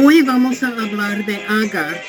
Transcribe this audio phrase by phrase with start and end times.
[0.00, 2.00] hoy vamos a hablar de Agar,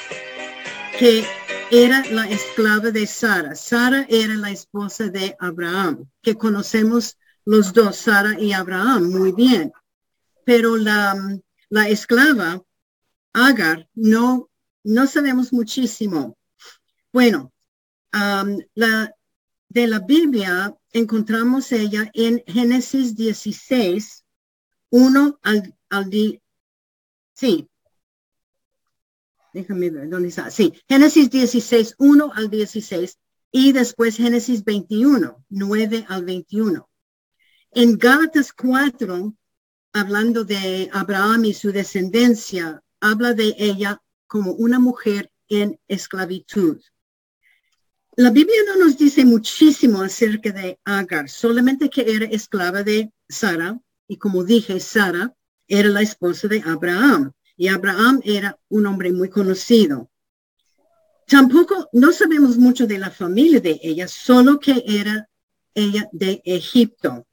[0.99, 1.25] que
[1.71, 3.55] era la esclava de Sara.
[3.55, 9.71] Sara era la esposa de Abraham, que conocemos los dos, Sara y Abraham, muy bien.
[10.45, 11.15] Pero la,
[11.69, 12.63] la esclava,
[13.33, 14.49] Agar, no,
[14.83, 16.37] no sabemos muchísimo.
[17.11, 17.51] Bueno,
[18.11, 19.15] la,
[19.67, 24.25] de la Biblia encontramos ella en Génesis 16,
[24.91, 26.11] 1 al, al
[27.33, 27.67] sí.
[29.59, 30.49] Déjame ver dónde está.
[30.49, 33.17] Sí, Génesis 16, 1 al 16
[33.51, 36.89] y después Génesis 21, 9 al 21.
[37.71, 39.35] En Gálatas 4,
[39.91, 46.79] hablando de Abraham y su descendencia, habla de ella como una mujer en esclavitud.
[48.15, 53.77] La Biblia no nos dice muchísimo acerca de Agar, solamente que era esclava de Sara,
[54.07, 55.35] y como dije, Sara
[55.67, 60.09] era la esposa de Abraham, y Abraham era un hombre muy conocido.
[61.27, 65.29] Tampoco no sabemos mucho de la familia de ella, solo que era
[65.75, 67.27] ella de Egipto.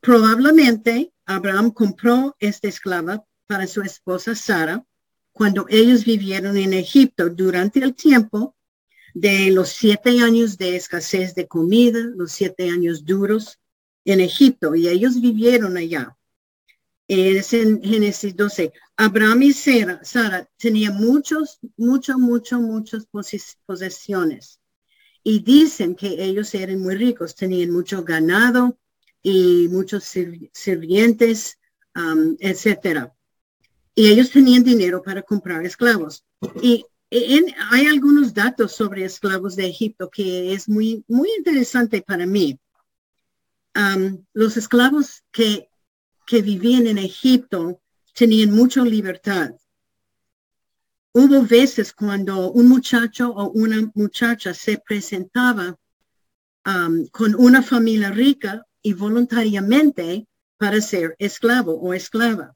[0.00, 4.86] Probablemente Abraham compró esta esclava para su esposa Sara
[5.32, 8.54] cuando ellos vivieron en Egipto durante el tiempo
[9.12, 13.58] de los siete años de escasez de comida, los siete años duros
[14.04, 16.16] en Egipto, y ellos vivieron allá.
[17.08, 18.72] Es en Génesis 12.
[18.96, 23.06] Abraham y Sara, Sara tenían muchos, muchos, muchos, muchas
[23.64, 24.60] posesiones.
[25.22, 28.78] Y dicen que ellos eran muy ricos, tenían mucho ganado
[29.22, 30.04] y muchos
[30.52, 31.58] sirvientes,
[32.40, 33.12] etcétera.
[33.94, 36.24] Y ellos tenían dinero para comprar esclavos.
[36.60, 42.58] Y hay algunos datos sobre esclavos de Egipto que es muy, muy interesante para mí.
[44.32, 45.68] los esclavos que,
[46.26, 47.80] que vivían en Egipto
[48.12, 49.52] tenían mucha libertad.
[51.12, 55.78] Hubo veces cuando un muchacho o una muchacha se presentaba
[57.12, 60.26] con una familia rica y voluntariamente
[60.58, 62.54] para ser esclavo o esclava.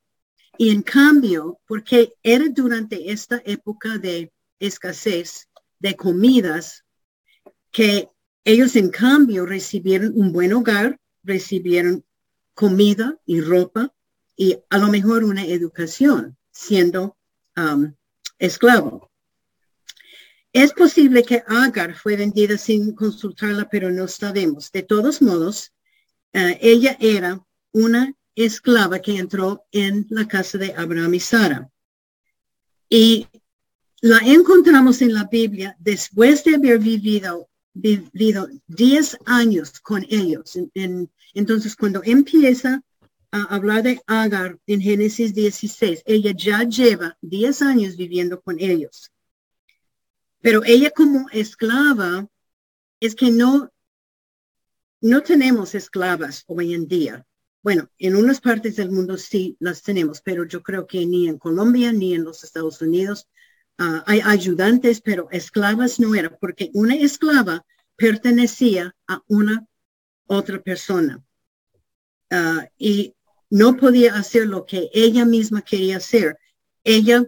[0.58, 5.48] Y en cambio, porque era durante esta época de escasez
[5.78, 6.84] de comidas,
[7.70, 8.08] que
[8.44, 12.04] ellos en cambio recibieron un buen hogar, recibieron
[12.60, 13.94] comida y ropa
[14.37, 17.16] y a lo mejor una educación siendo
[17.56, 17.94] um,
[18.38, 19.10] esclavo.
[20.53, 24.70] Es posible que Agar fue vendida sin consultarla, pero no sabemos.
[24.72, 25.72] De todos modos,
[26.34, 31.70] uh, ella era una esclava que entró en la casa de Abraham y Sara.
[32.91, 33.26] Y
[34.03, 37.49] la encontramos en la Biblia después de haber vivido,
[37.80, 40.58] vivido 10 años con ellos.
[41.34, 42.82] entonces, cuando empieza
[43.32, 49.12] a hablar de Agar en Génesis 16, ella ya lleva 10 años viviendo con ellos.
[50.40, 52.28] Pero ella como esclava,
[52.98, 53.70] es que no,
[55.00, 57.26] no tenemos esclavas hoy en día.
[57.62, 61.38] Bueno, en unas partes del mundo sí las tenemos, pero yo creo que ni en
[61.38, 63.28] Colombia ni en los Estados Unidos
[63.82, 67.64] Ah, hay ayudantes, pero esclavas no era, porque una esclava
[67.96, 69.66] pertenecía a una
[70.26, 71.24] otra persona
[72.30, 73.14] ah, y
[73.48, 76.36] no podía hacer lo que ella misma quería hacer.
[76.84, 77.24] Ella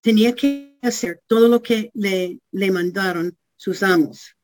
[0.00, 4.34] tenía que hacer todo lo que le, le mandaron sus amos.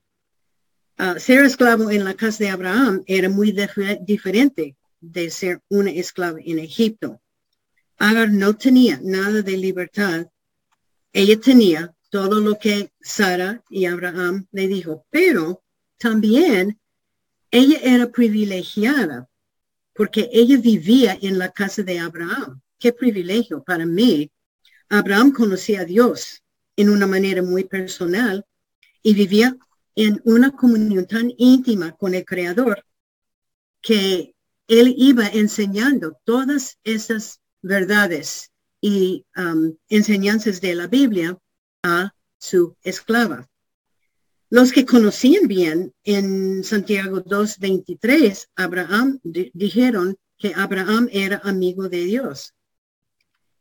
[0.98, 3.56] Ah, ser esclavo en la casa de Abraham era muy
[4.02, 7.22] diferente de ser una esclava en Egipto.
[7.96, 10.26] Agar no tenía nada de libertad
[11.12, 15.62] ella tenía todo lo que Sara y Abraham le dijo, pero
[15.98, 16.78] también
[17.50, 19.28] ella era privilegiada
[19.94, 22.60] porque ella vivía en la casa de Abraham.
[22.78, 24.30] Qué privilegio para mí.
[24.88, 26.42] Abraham conocía a Dios
[26.76, 28.46] en una manera muy personal
[29.02, 29.56] y vivía
[29.96, 32.84] en una comunión tan íntima con el Creador
[33.80, 34.34] que
[34.68, 41.38] él iba enseñando todas esas verdades y um, enseñanzas de la Biblia
[41.82, 43.48] a su esclava.
[44.50, 52.54] Los que conocían bien en Santiago 2.23, Abraham dijeron que Abraham era amigo de Dios.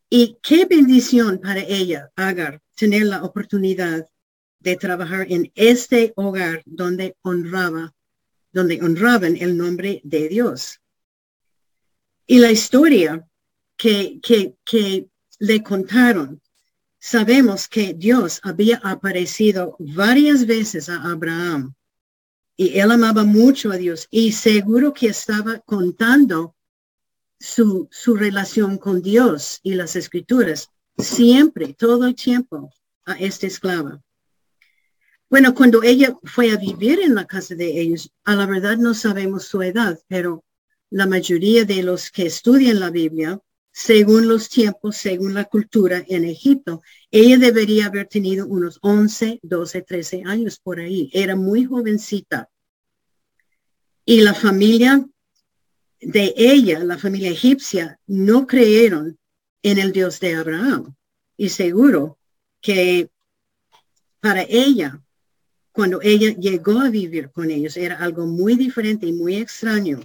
[0.10, 4.08] Y qué bendición para ella, Agar, tener la oportunidad
[4.60, 7.94] de trabajar en este hogar donde honraba,
[8.54, 10.80] donde honraban el nombre de Dios.
[12.26, 13.28] Y la historia
[13.78, 14.20] que,
[14.66, 15.08] que,
[15.40, 16.42] le contaron,
[16.98, 21.76] sabemos que Dios había aparecido varias veces a Abraham
[22.56, 26.56] y él amaba mucho a Dios y seguro que estaba contando
[27.40, 32.72] su, su relación con Dios y las escrituras siempre, todo el tiempo,
[33.06, 34.02] a esta esclava.
[35.30, 38.94] Bueno, cuando ella fue a vivir en la casa de ellos, a la verdad no
[38.94, 40.44] sabemos su edad, pero
[40.90, 43.40] la mayoría de los que estudian la Biblia,
[43.78, 46.82] según los tiempos, según la cultura en Egipto,
[47.12, 51.12] ella debería haber tenido unos 11, 12, 13 años por ahí.
[51.14, 52.50] Era muy jovencita.
[54.04, 55.08] Y la familia
[56.02, 59.20] de ella, la familia egipcia, no creyeron
[59.62, 60.96] en el Dios de Abraham.
[61.38, 62.18] Y seguro
[62.60, 63.12] que
[64.20, 65.00] para ella,
[65.72, 70.00] cuando ella llegó a vivir con ellos, era algo muy diferente y muy extraño.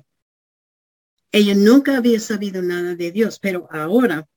[1.33, 4.29] Ella nunca había sabido nada de Dios, pero ahora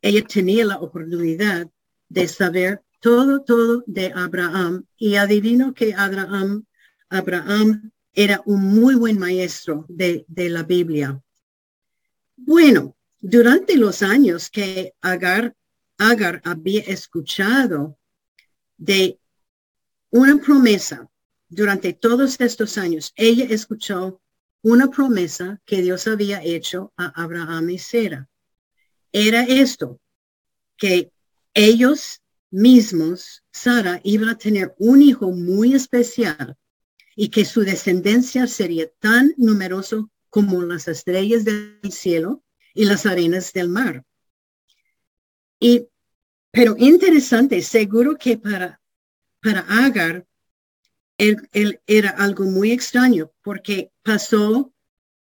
[0.00, 1.70] ella tenía la oportunidad
[2.08, 4.84] de saber todo, todo de Abraham.
[4.96, 6.64] Y adivino que Abraham,
[7.08, 11.22] Abraham era un muy buen maestro de, de la Biblia.
[12.36, 15.54] Bueno, durante los años que Agar,
[15.98, 17.96] Agar había escuchado
[18.76, 19.20] de
[20.10, 21.08] una promesa,
[21.48, 24.21] durante todos estos años, ella escuchó
[24.62, 28.28] una promesa que Dios había hecho a Abraham y Sara.
[29.12, 30.00] Era esto,
[30.76, 31.12] que
[31.54, 36.56] ellos mismos, Sara, iba a tener un hijo muy especial
[37.16, 42.42] y que su descendencia sería tan numeroso como las estrellas del cielo
[42.72, 44.04] y las arenas del mar.
[45.60, 45.88] Y,
[46.50, 48.80] pero interesante, seguro que para,
[49.42, 50.26] para Agar,
[51.18, 54.72] él, era algo muy extraño porque pasó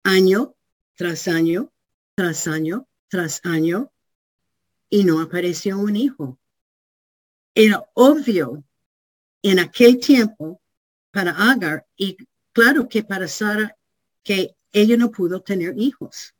[0.02, 0.54] año
[0.94, 1.72] tras año,
[2.14, 3.92] tras año, tras año,
[4.90, 6.38] y no apareció un hijo.
[7.54, 8.64] Era obvio
[9.42, 10.60] en aquel tiempo
[11.10, 12.16] para Agar y
[12.52, 13.76] claro que para Sara
[14.22, 16.34] que ella no pudo tener hijos.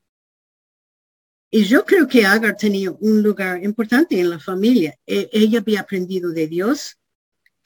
[1.51, 4.99] Y yo creo que Agar tenía un lugar importante en la familia.
[5.07, 6.99] E, ella había aprendido de Dios,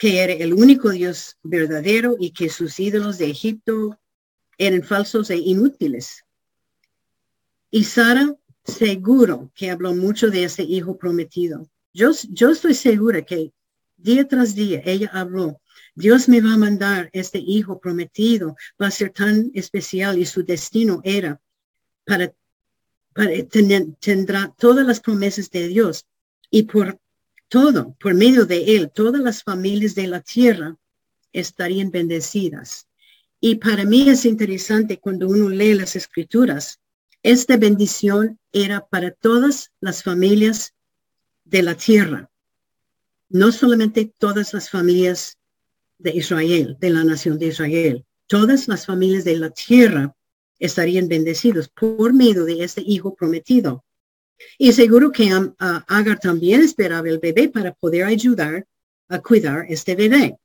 [0.02, 4.00] que era el único Dios verdadero y que sus ídolos de Egipto
[4.58, 6.24] eran falsos e inútiles.
[7.70, 8.34] Y Sara
[8.64, 11.68] seguro que habló mucho de ese hijo prometido.
[11.94, 13.52] Yo, yo estoy segura que
[13.96, 15.60] día tras día ella habló,
[15.94, 20.42] Dios me va a mandar este hijo prometido, va a ser tan especial y su
[20.42, 21.40] destino era
[22.04, 22.34] para
[24.00, 26.06] tendrá todas las promesas de Dios
[26.50, 26.98] y por
[27.52, 30.74] todo, por medio de él, todas las familias de la tierra
[31.34, 32.88] estarían bendecidas.
[33.40, 36.80] Y para mí es interesante cuando uno lee las escrituras,
[37.22, 40.72] esta bendición era para todas las familias
[41.44, 42.30] de la tierra,
[43.28, 45.36] no solamente todas las familias
[45.98, 50.16] de Israel, de la nación de Israel, todas las familias de la tierra
[50.58, 53.84] estarían bendecidos por medio de este hijo prometido.
[54.58, 58.66] Y seguro que Agar también esperaba el bebé para poder ayudar
[59.08, 60.38] a cuidar este bebé.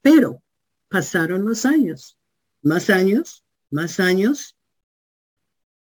[0.00, 0.42] Pero
[0.88, 2.18] pasaron los años,
[2.62, 4.56] más años, más años,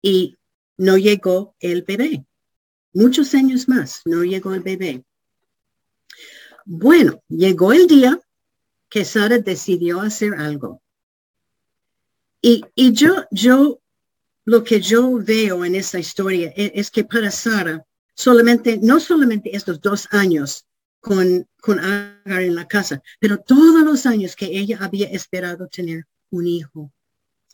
[0.02, 0.36] y
[0.76, 2.24] no llegó el bebé.
[2.92, 5.04] Muchos años más no llegó el bebé.
[6.64, 8.20] Bueno, llegó el día
[8.88, 10.82] que Sara decidió hacer algo.
[12.44, 13.81] Y, yo, yo,
[14.44, 17.84] lo que yo veo en esta historia es, es, que para Sara,
[18.15, 20.67] solamente, no solamente estos dos años
[21.01, 26.06] con, con Agar en la casa, pero todos los años que ella había esperado tener
[26.31, 26.93] un hijo.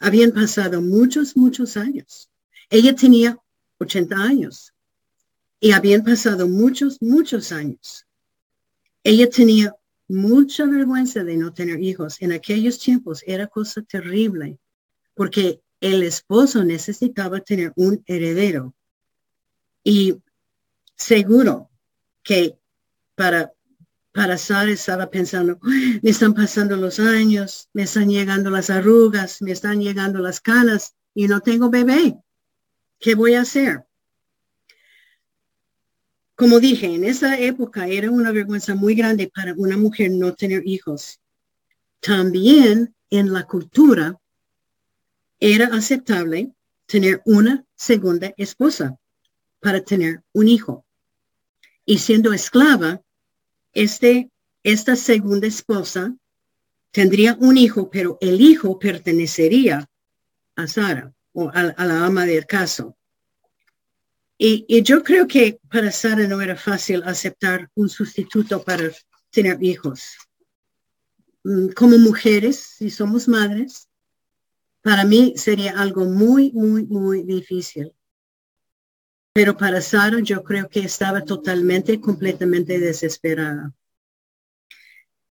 [0.00, 2.30] Habían pasado muchos, muchos años.
[2.70, 3.38] Ella tenía
[3.78, 4.72] 80 años
[5.60, 8.06] y habían pasado muchos, muchos años.
[9.02, 9.74] Ella tenía
[10.06, 12.20] mucha vergüenza de no tener hijos.
[12.20, 14.58] En aquellos tiempos era cosa terrible
[15.14, 18.74] porque el esposo necesitaba tener un heredero.
[19.84, 20.16] Y
[20.96, 21.70] seguro
[22.22, 22.58] que
[23.14, 23.52] para,
[24.12, 29.52] para Sara estaba pensando, me están pasando los años, me están llegando las arrugas, me
[29.52, 32.18] están llegando las canas y no tengo bebé.
[32.98, 33.84] ¿Qué voy a hacer?
[36.34, 40.62] Como dije, en esa época era una vergüenza muy grande para una mujer no tener
[40.66, 41.20] hijos.
[42.00, 44.20] También en la cultura
[45.40, 46.52] era aceptable
[46.86, 48.98] tener una segunda esposa
[49.60, 50.84] para tener un hijo.
[51.84, 53.02] Y siendo esclava,
[53.72, 54.30] este,
[54.62, 56.14] esta segunda esposa
[56.90, 59.88] tendría un hijo, pero el hijo pertenecería
[60.56, 62.96] a Sara o a, la ama del caso.
[64.36, 68.90] Y, y, yo creo que para Sara no era fácil aceptar un sustituto para
[69.30, 70.16] tener hijos.
[71.44, 73.87] Mm, como mujeres, si somos madres,
[74.82, 77.92] para mí sería algo muy, muy, muy difícil.
[79.32, 83.72] Pero para Sara yo creo que estaba totalmente, completamente desesperada.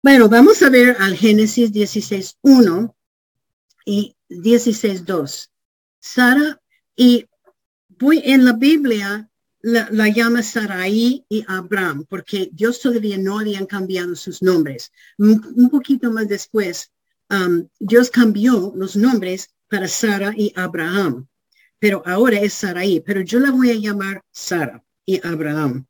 [0.03, 2.95] Bueno, vamos a ver al Génesis 16.1
[3.85, 5.51] y 16.2.
[6.01, 6.61] Sara,
[6.97, 7.29] y
[7.89, 9.31] voy en la Biblia,
[9.61, 14.93] la, llama Sarai y Abraham, porque Dios todavía no habían cambiado sus nombres.
[15.19, 16.91] Un, poquito más después,
[17.33, 21.27] um, Dios cambió los nombres para Sara y Abraham,
[21.79, 25.87] pero ahora es Sarai, pero yo la voy a llamar Sara y Abraham.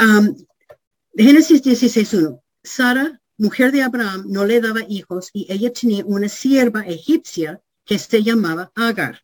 [0.00, 0.34] Um,
[1.14, 2.40] Génesis 16.1.
[2.62, 7.98] Sara, mujer de Abraham, no le daba hijos y ella tenía una sierva egipcia que
[7.98, 9.22] se llamaba Agar.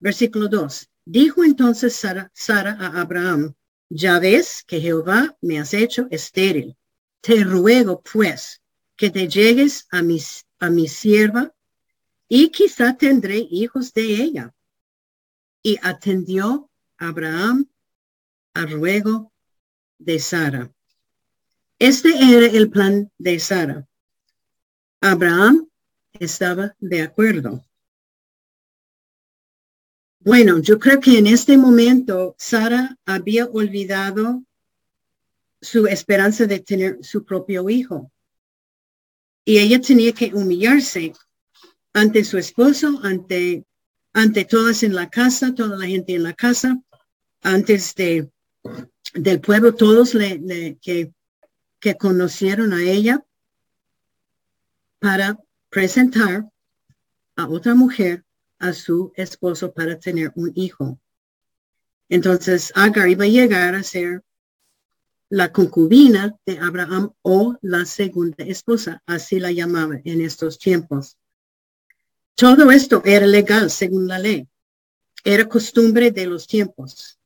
[0.00, 0.88] Versículo 2.
[1.04, 3.54] Dijo entonces Sara, Sara a Abraham,
[3.88, 6.76] ya ves que Jehová me has hecho estéril.
[7.20, 8.61] Te ruego pues
[9.02, 10.20] que te llegues a mi,
[10.60, 11.52] a mi sierva
[12.28, 14.54] y quizá tendré hijos de ella.
[15.60, 17.68] Y atendió Abraham
[18.54, 19.32] al ruego
[19.98, 20.72] de Sara.
[21.80, 23.88] Este era el plan de Sara.
[25.00, 25.68] Abraham
[26.12, 27.66] estaba de acuerdo.
[30.20, 34.44] Bueno, yo creo que en este momento Sara había olvidado
[35.60, 38.11] su esperanza de tener su propio hijo.
[39.44, 41.12] Y ella tenía que humillarse
[41.92, 43.64] ante su esposo, ante,
[44.12, 46.80] ante todas en la casa, toda la gente en la casa,
[47.42, 48.30] antes de,
[49.14, 51.12] del pueblo, todos le, que,
[51.80, 53.24] que conocieron a ella
[55.00, 56.48] para presentar
[57.36, 58.24] a otra mujer
[58.58, 61.00] a su esposo para tener un hijo.
[62.08, 64.22] Entonces Agar iba a llegar a ser
[65.32, 71.16] la concubina de Abraham o la segunda esposa, así la llamaba en estos tiempos.
[72.34, 74.46] Todo esto era legal según la ley,
[75.24, 77.18] era costumbre de los tiempos.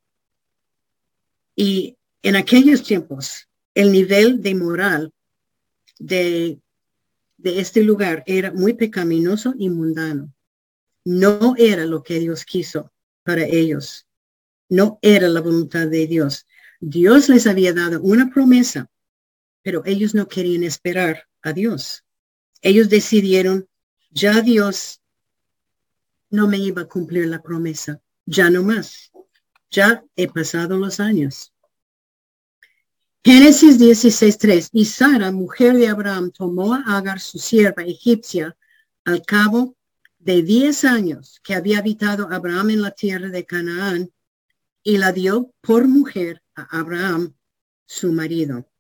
[1.57, 5.13] Y en aquellos tiempos, el nivel de moral
[5.99, 6.61] de,
[7.39, 10.33] de este lugar era muy pecaminoso y mundano
[11.05, 12.93] no era lo que Dios quiso
[13.25, 14.07] para ellos.
[14.69, 16.47] No era la voluntad de Dios.
[16.81, 18.91] Dios les había dado una promesa,
[19.63, 22.05] pero ellos no querían esperar a Dios.
[22.63, 23.69] Ellos decidieron,
[24.11, 25.01] ya Dios
[26.31, 29.11] no me iba a cumplir la promesa, ya no más.
[29.71, 31.53] Ya he pasado los años.
[33.25, 34.69] Génesis 16.3.
[34.73, 38.57] Y Sara, mujer de Abraham, tomó a Agar, su sierva egipcia,
[39.05, 39.77] al cabo
[40.19, 44.11] de diez años que había habitado Abraham en la tierra de Canaán
[44.87, 47.35] y la dio por mujer a Abraham,
[47.87, 48.71] su marido.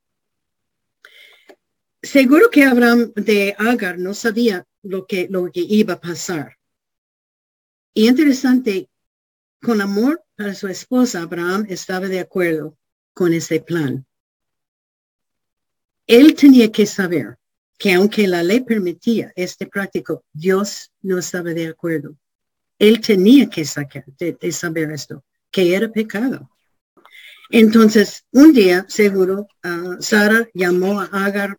[2.00, 6.58] Seguro que Abraham de Agar no sabía lo que, lo que iba a pasar.
[7.92, 8.88] Y interesante,
[9.60, 12.78] con amor para su esposa, Abraham estaba de acuerdo
[13.12, 14.06] con ese plan.
[16.06, 17.36] Él tenía que saber
[17.78, 22.16] que aunque la ley permitía este práctico, Dios no estaba de acuerdo.
[22.78, 25.24] Él tenía que sacar, de, saber esto,
[25.56, 26.50] que era pecado.
[27.48, 31.56] Entonces, un día, seguro, uh, Sara llamó a Agar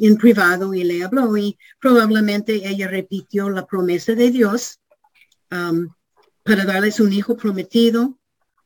[0.00, 4.80] en privado y le habló y probablemente ella repitió la promesa de Dios
[5.48, 8.18] para darles un hijo prometido,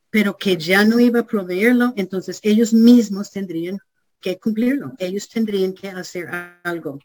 [0.09, 3.77] pero que ya no iba a proveerlo, entonces ellos mismos tendrían
[4.19, 4.93] que cumplirlo.
[4.97, 6.27] Ellos tendrían que hacer
[6.63, 6.97] algo.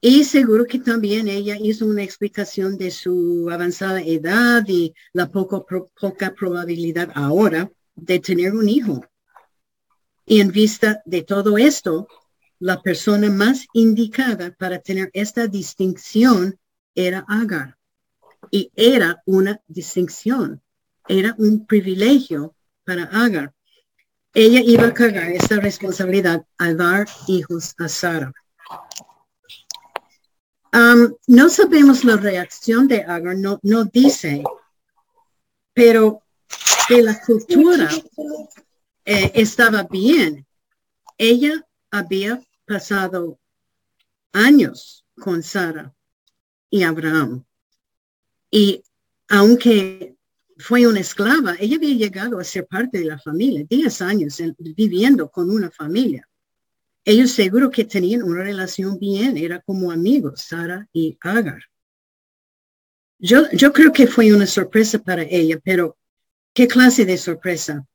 [0.00, 5.66] Y seguro que también ella hizo una explicación de su avanzada edad y la poco,
[6.00, 9.04] poca probabilidad ahora de tener un hijo.
[10.24, 12.08] Y en vista de todo esto,
[12.58, 16.58] la persona más indicada para tener esta distinción
[16.94, 17.76] era Agar.
[18.50, 20.62] Y era una distinción,
[21.08, 22.54] era un privilegio
[22.84, 23.52] para Agar
[24.32, 28.32] ella iba a cargar esta responsabilidad al dar hijos a Sara.
[30.72, 34.44] Um, no sabemos la reacción de Agar, no, dice,
[35.72, 36.22] pero
[36.86, 37.88] que la cultura
[39.04, 40.46] eh, estaba bien.
[41.18, 43.40] Ella había pasado
[44.32, 45.92] años con Sara
[46.70, 47.44] y Abraham.
[48.48, 48.84] Y
[49.28, 50.14] aunque
[50.58, 55.28] fue una esclava, ella había llegado a ser parte de la familia, 10 años viviendo
[55.28, 56.28] con una familia.
[57.04, 61.62] Ellos seguro que tenían una relación bien, era como amigos, Sara y Agar.
[63.18, 65.96] Yo, yo creo que fue una sorpresa para ella, pero
[66.54, 67.86] ¿qué clase de sorpresa?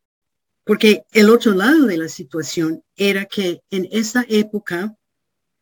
[0.64, 4.96] Porque el otro lado de la situación era que en esa época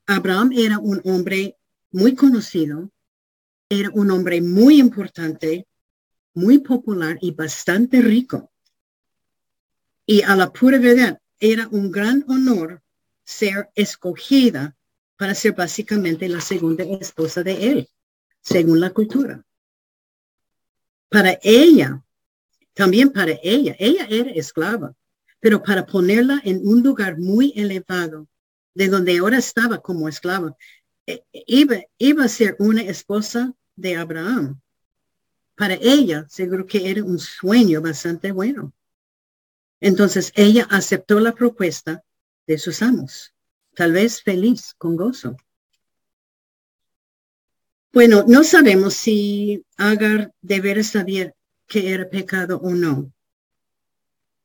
[0.05, 1.57] Abraham era un hombre
[1.91, 2.91] muy conocido,
[3.69, 5.65] era un hombre muy importante,
[6.33, 8.51] muy popular y bastante rico.
[10.05, 12.82] Y a la pura verdad, era un gran honor
[13.23, 14.75] ser escogida
[15.17, 17.89] para ser básicamente la segunda esposa de él,
[18.41, 19.45] según la cultura.
[21.09, 22.03] Para ella,
[22.73, 24.95] también para ella, ella era esclava,
[25.39, 28.27] pero para ponerla en un lugar muy elevado,
[28.73, 30.57] de donde ahora estaba como esclava,
[31.05, 34.59] e, iba, iba a ser una esposa de Abraham.
[35.55, 38.73] Para ella, seguro que era un sueño bastante bueno.
[39.79, 42.03] Entonces ella aceptó la propuesta
[42.47, 43.33] de sus amos,
[43.75, 45.35] tal vez feliz, con gozo.
[47.91, 51.35] Bueno, no sabemos si Agar debería saber
[51.67, 53.11] que era pecado o no.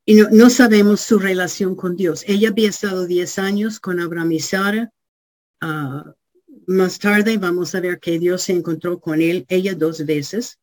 [0.05, 2.23] Y no, sabemos su relación con Dios.
[2.27, 4.91] Ella había estado 10 años con Abraham y.
[5.61, 6.13] Ah,
[6.65, 10.59] más tarde vamos a ver que Dios se encontró con él, ella dos veces.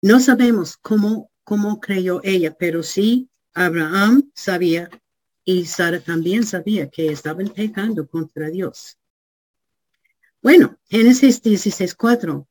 [0.00, 4.90] No sabemos cómo, cómo creyó ella, pero sí Abraham sabía
[5.44, 8.98] y Sara también sabía que estaban pecando contra Dios.
[10.40, 12.46] Bueno, Génesis 16, 4.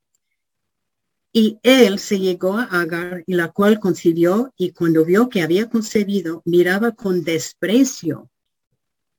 [1.33, 5.69] Y él se llegó a Agar, y la cual concibió, y cuando vio que había
[5.69, 8.29] concebido, miraba con desprecio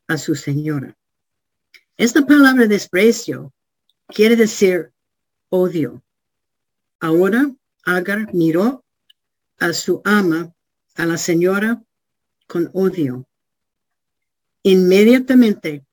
[0.06, 0.96] a su señora.
[1.96, 3.52] Esta palabra desprecio
[4.08, 4.92] quiere decir
[5.48, 6.02] odio.
[7.00, 7.50] Ahora
[7.84, 8.84] Agar miró
[9.58, 10.54] a su ama
[10.96, 11.82] a la señora
[12.46, 13.26] con odio.
[14.62, 15.84] Inmediatamente,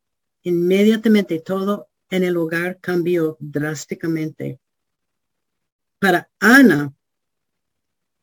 [0.43, 4.59] inmediatamente todo en el hogar cambió drásticamente.
[5.99, 6.93] Para Ana,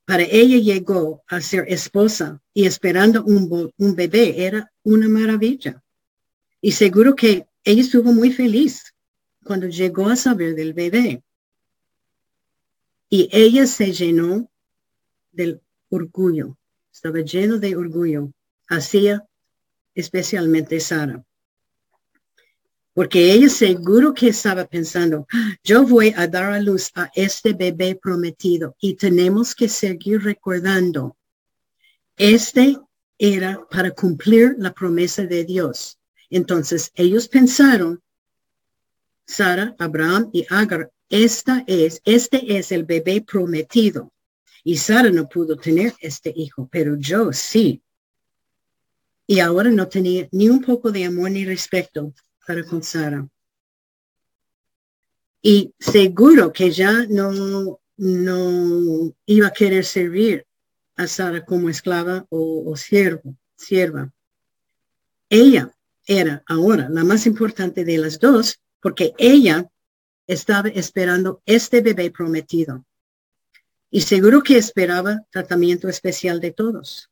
[0.04, 5.82] para ella llegó a ser esposa y esperando un, un bebé era una maravilla.
[6.60, 8.94] Y seguro que ella estuvo muy feliz
[9.44, 11.22] cuando llegó a saber del bebé.
[13.08, 14.50] Y ella se llenó
[15.32, 16.56] del orgullo
[16.96, 18.32] estaba lleno de orgullo,
[18.68, 19.28] hacía
[19.96, 21.24] especialmente Sara.
[22.94, 25.26] Porque ella seguro que estaba pensando,
[25.62, 31.16] yo voy a dar a luz a este bebé prometido y tenemos que seguir recordando.
[32.16, 32.78] Este
[33.18, 35.98] era para cumplir la promesa de Dios.
[36.30, 38.00] Entonces ellos pensaron,
[39.26, 44.12] Sara, Abraham y Agar, esta es, este es el bebé prometido.
[44.64, 47.82] Y Sara no pudo tener este hijo, pero yo sí.
[49.26, 52.12] Y ahora no tenía ni un poco de amor ni respeto
[52.46, 53.28] para con Sara.
[55.42, 60.46] Y seguro que ya no, no iba a querer servir
[60.96, 64.12] a Sara como esclava o, o siervo, sierva.
[65.28, 65.72] Ella
[66.06, 69.68] era ahora la más importante de las dos porque ella
[70.26, 72.84] estaba esperando este bebé prometido
[73.90, 77.10] y seguro que esperaba tratamiento especial de todos.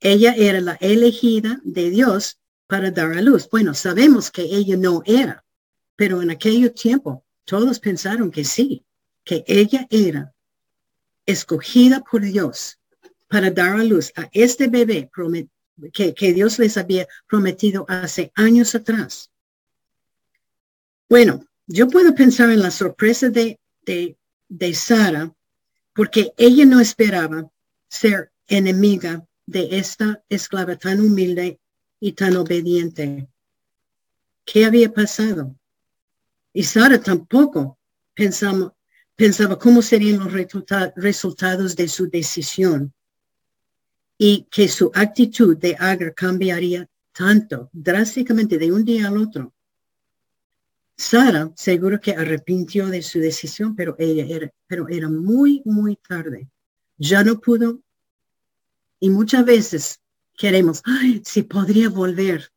[0.00, 3.48] Ella era la elegida de Dios para dar a luz.
[3.50, 5.44] Bueno, sabemos que ella no era,
[5.96, 8.84] pero en aquel tiempo todos pensaron que sí,
[9.24, 10.34] que ella era
[11.26, 12.78] escogida por Dios
[13.28, 15.10] para dar a luz a este bebé
[15.92, 19.30] que, que Dios les había prometido hace años atrás.
[21.08, 24.16] Bueno, yo puedo pensar en la sorpresa de, de,
[24.48, 25.34] de Sara
[25.92, 27.50] porque ella no esperaba
[27.88, 31.58] ser enemiga de esta esclava tan humilde
[31.98, 33.28] y tan obediente.
[34.44, 35.56] ¿Qué había pasado?
[36.52, 37.78] Y Sara tampoco
[38.14, 38.74] pensaba,
[39.16, 40.32] pensaba cómo serían los
[40.94, 42.92] resultados de su decisión
[44.16, 49.52] y que su actitud de Agar cambiaría tanto drásticamente de un día al otro.
[50.96, 56.48] Sara seguro que arrepintió de su decisión, pero ella era, pero era muy, muy tarde.
[56.98, 57.80] Ya no pudo.
[59.00, 60.00] Y muchas veces
[60.36, 60.82] queremos,
[61.24, 62.52] si podría volver,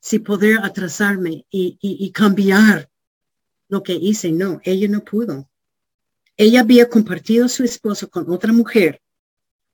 [0.00, 2.90] si poder atrasarme y cambiar
[3.68, 4.30] lo que hice.
[4.32, 5.48] No, ella no pudo.
[6.36, 9.00] Ella había compartido su esposo con otra mujer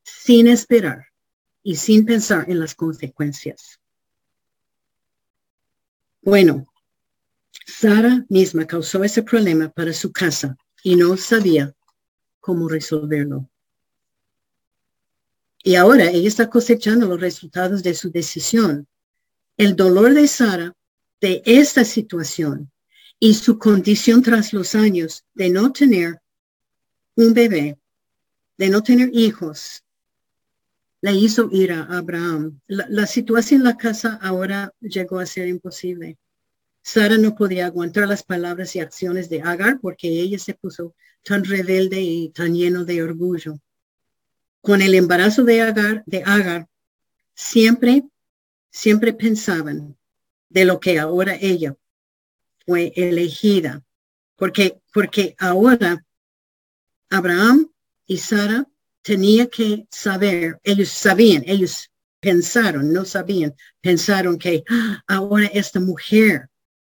[0.02, 1.06] sin esperar
[1.62, 3.80] y sin pensar en las consecuencias.
[6.22, 6.66] Bueno,
[7.66, 11.74] Sara misma causó ese problema para su casa y no sabía
[12.40, 13.49] cómo resolverlo.
[15.62, 18.86] Y ahora ella está cosechando los resultados de su decisión.
[19.56, 20.74] El dolor de Sara
[21.20, 22.70] de esta situación
[23.18, 26.20] y su condición tras los años de no tener
[27.16, 27.78] un bebé,
[28.56, 29.84] de no tener hijos,
[31.02, 32.60] le hizo ir a Abraham.
[32.66, 36.18] La, la situación en la casa ahora llegó a ser imposible.
[36.82, 41.44] Sara no podía aguantar las palabras y acciones de Agar porque ella se puso tan
[41.44, 43.60] rebelde y tan lleno de orgullo.
[44.60, 46.68] Con el embarazo de Agar, de Agar,
[47.34, 48.04] siempre,
[48.70, 49.96] siempre pensaban
[50.48, 51.76] de lo que ahora ella
[52.66, 53.82] fue elegida,
[54.36, 56.04] porque, porque ahora
[57.08, 57.70] Abraham
[58.06, 58.66] y Sara
[59.02, 66.48] tenía que saber, ellos sabían, ellos pensaron, no sabían, pensaron que ah, ahora esta mujer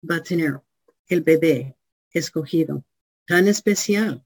[0.09, 0.61] va a tener
[1.07, 1.77] el bebé
[2.11, 2.85] escogido,
[3.27, 4.25] tan especial.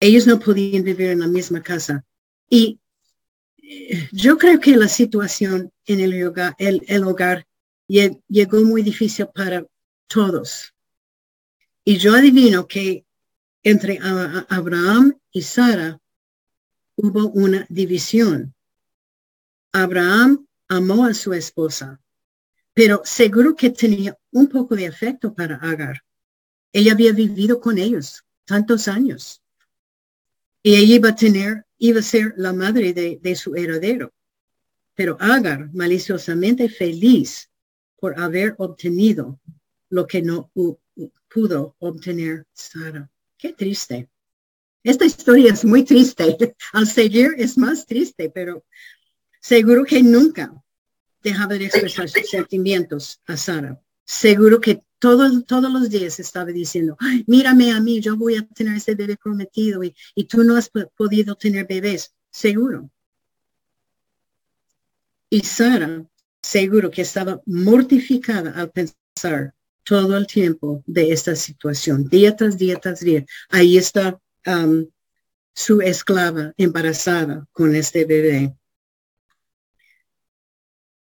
[0.00, 2.04] Ellos no podían vivir en la misma casa.
[2.48, 2.80] Y
[3.58, 7.46] eh, yo creo que la situación en el hogar, el, hogar
[7.86, 9.64] llegó muy difícil para
[10.06, 10.72] todos.
[11.84, 13.04] Y yo adivino que
[13.62, 13.98] entre
[14.48, 16.00] Abraham y Sara
[16.96, 18.54] hubo una división.
[19.72, 22.00] Abraham amó a su esposa,
[22.72, 26.02] pero seguro que tenía un poco de afecto para Agar.
[26.72, 29.39] Ella había vivido con ellos tantos años.
[30.62, 34.12] Y ella iba a tener, iba a ser la madre de, su heredero.
[34.94, 37.50] Pero Agar, maliciosamente feliz
[37.96, 39.40] por haber obtenido
[39.88, 40.50] lo que no
[41.28, 43.10] pudo obtener Sara.
[43.38, 44.08] Qué triste.
[44.82, 46.36] Esta historia es muy triste.
[46.72, 48.64] Al seguir es más triste, pero
[49.40, 50.52] seguro que nunca
[51.22, 53.80] dejaba de expresar sus sentimientos a Sara.
[54.04, 58.76] Seguro que todos, todos los días estaba diciendo, mírame a mí, yo voy a tener
[58.76, 62.14] ese bebé prometido y, y tú no has podido tener bebés.
[62.30, 62.90] Seguro.
[65.30, 66.04] Y Sara,
[66.42, 72.76] seguro que estaba mortificada al pensar todo el tiempo de esta situación, día tras día
[72.76, 73.24] tras día.
[73.48, 74.86] Ahí está um,
[75.54, 78.54] su esclava embarazada con este bebé.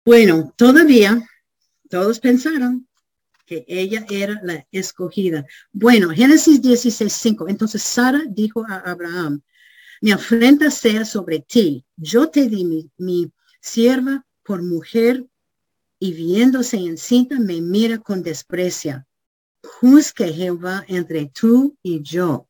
[0.05, 1.27] Bueno, todavía
[1.88, 2.87] todos pensaron
[3.47, 5.47] que ella era la escogida.
[5.73, 9.41] Bueno, Génesis 16, Entonces Sara dijo a Abraham,
[10.01, 11.85] mi afrenta sea sobre ti.
[11.97, 15.25] Yo te di mi, mi sierva por mujer
[15.99, 19.07] y viéndose encinta me mira con desprecia.
[19.63, 22.49] Juzgue Jehová entre tú y yo.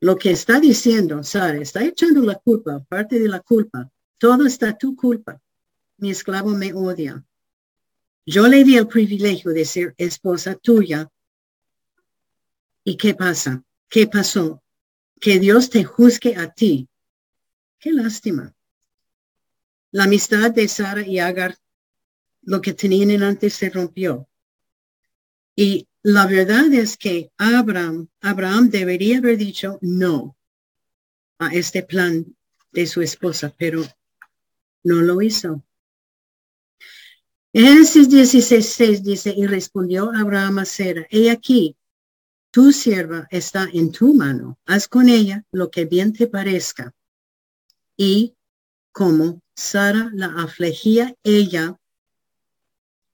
[0.00, 3.90] Lo que está diciendo Sara, está echando la culpa, parte de la culpa.
[4.18, 5.40] Todo está tu culpa
[5.98, 7.24] mi esclavo me odia.
[8.28, 11.08] Yo le di el privilegio de ser esposa tuya.
[12.82, 13.62] ¿Y qué pasa?
[13.88, 14.64] ¿Qué pasó?
[15.20, 16.88] Que Dios te juzgue a ti.
[17.78, 18.52] Qué lástima.
[19.92, 21.56] La amistad de Sara y Agar,
[22.42, 24.28] lo que tenían antes se rompió.
[25.54, 30.36] Y la verdad es que Abraham, Abraham debería haber dicho no
[31.38, 32.36] a este plan
[32.72, 33.84] de su esposa, pero
[34.82, 35.65] no lo hizo.
[37.58, 41.74] Génesis 16, dice, y respondió Abraham a Sara, he aquí,
[42.50, 46.92] tu sierva está en tu mano, haz con ella lo que bien te parezca.
[47.96, 48.34] Y
[48.92, 51.80] como Sara la afligía, ella,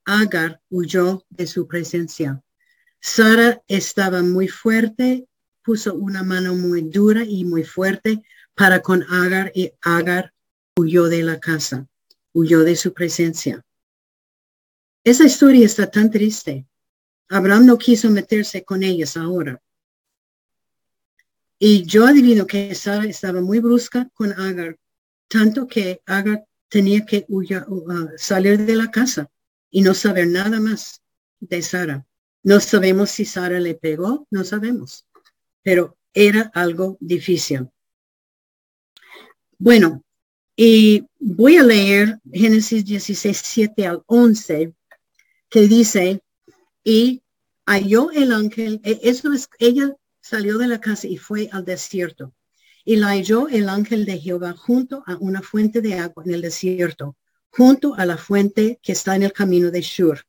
[0.03, 2.43] Agar, huyó de su presencia.
[2.99, 5.25] Sara estaba muy fuerte,
[5.63, 8.21] puso una mano muy dura y muy fuerte
[8.55, 10.33] para con Agar y Agar
[10.75, 11.87] huyó de la casa,
[12.33, 13.63] huyó de su presencia.
[15.03, 16.65] Esa historia está tan triste.
[17.29, 19.61] Abraham no quiso meterse con ellas ahora.
[21.59, 24.77] Y yo adivino que Sara estaba muy brusca con Agar,
[25.27, 29.29] tanto que Agar tenía que uh, salir de la casa
[29.69, 31.01] y no saber nada más
[31.39, 32.05] de Sara.
[32.41, 35.05] No sabemos si Sara le pegó, no sabemos,
[35.61, 37.69] pero era algo difícil.
[39.57, 40.03] Bueno,
[40.55, 44.73] y voy a leer Génesis 16, 7 al 11
[45.53, 46.19] que dice,
[46.83, 47.21] y
[47.67, 52.33] halló el ángel, e, eso es, ella salió de la casa y fue al desierto.
[52.83, 56.41] Y la halló el ángel de Jehová junto a una fuente de agua en el
[56.41, 57.17] desierto,
[57.51, 60.25] junto a la fuente que está en el camino de Shur.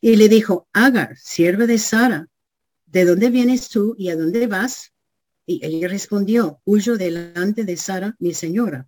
[0.00, 2.28] Y le dijo, Agar, sierva de Sara,
[2.86, 4.92] ¿de dónde vienes tú y a dónde vas?
[5.44, 8.86] Y ella respondió, huyo delante de Sara, mi señora.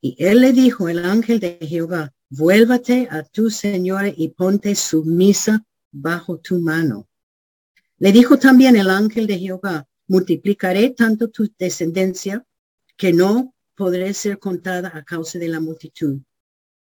[0.00, 5.64] Y él le dijo, el ángel de Jehová, vuélvate a tu señora y ponte sumisa
[5.90, 7.08] bajo tu mano.
[7.98, 12.44] Le dijo también el ángel de Jehová, multiplicaré tanto tu descendencia
[12.96, 16.18] que no podré ser contada a causa de la multitud.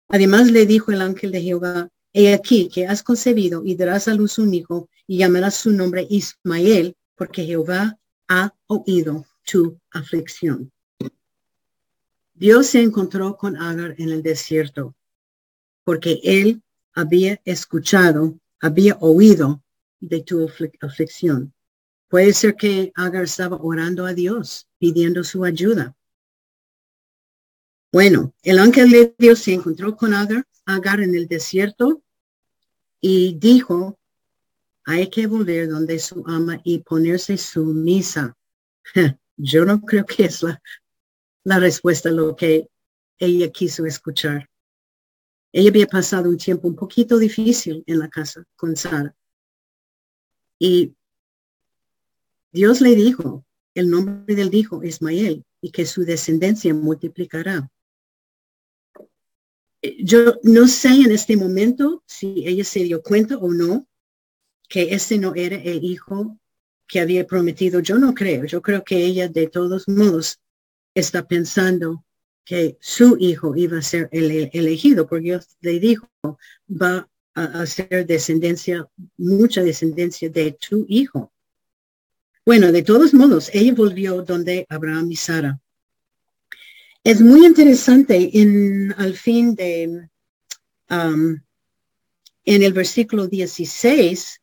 [0.10, 4.14] Además le dijo el ángel de Jehová, he aquí que has concebido y darás a
[4.14, 10.72] luz un hijo y llamarás su nombre Ismael, porque Jehová ha oído tu aflicción.
[12.34, 14.96] Dios se encontró con Agar en el desierto
[15.92, 19.62] porque él había escuchado, había oído
[20.00, 20.50] de tu
[20.80, 21.54] aflicción.
[22.08, 25.94] Puede ser que Agar estaba orando a Dios, pidiendo su ayuda.
[27.92, 32.02] Bueno, el ángel de Dios se encontró con Agar, Agar en el desierto
[33.02, 34.00] y dijo,
[34.86, 38.38] hay que volver donde su ama y ponerse sumisa.
[39.36, 40.62] Yo no creo que es la,
[41.44, 42.70] la respuesta a lo que
[43.20, 44.51] ella quiso escuchar.
[45.54, 49.16] Ella había pasado un tiempo un poquito difícil en la casa con Sara.
[50.58, 50.94] Y
[52.52, 57.70] Dios le dijo, el nombre del hijo Ismael, y que su descendencia multiplicará.
[60.04, 63.88] Yo no sé en este momento si ella se dio cuenta o no
[64.70, 66.40] que ese no era el hijo
[66.88, 67.80] que había prometido.
[67.80, 68.46] Yo no creo.
[68.46, 70.40] Yo creo que ella de todos modos
[70.94, 72.06] está pensando
[72.46, 76.10] que su hijo iba a ser el, elegido, porque Dios le dijo,
[76.70, 81.32] va a, ser descendencia, mucha descendencia de tu hijo.
[82.46, 85.60] Bueno, de todos modos, ella volvió donde Abraham y Sara.
[87.04, 90.10] Es muy interesante en al fin de
[90.90, 91.40] um,
[92.46, 94.42] en el versículo 16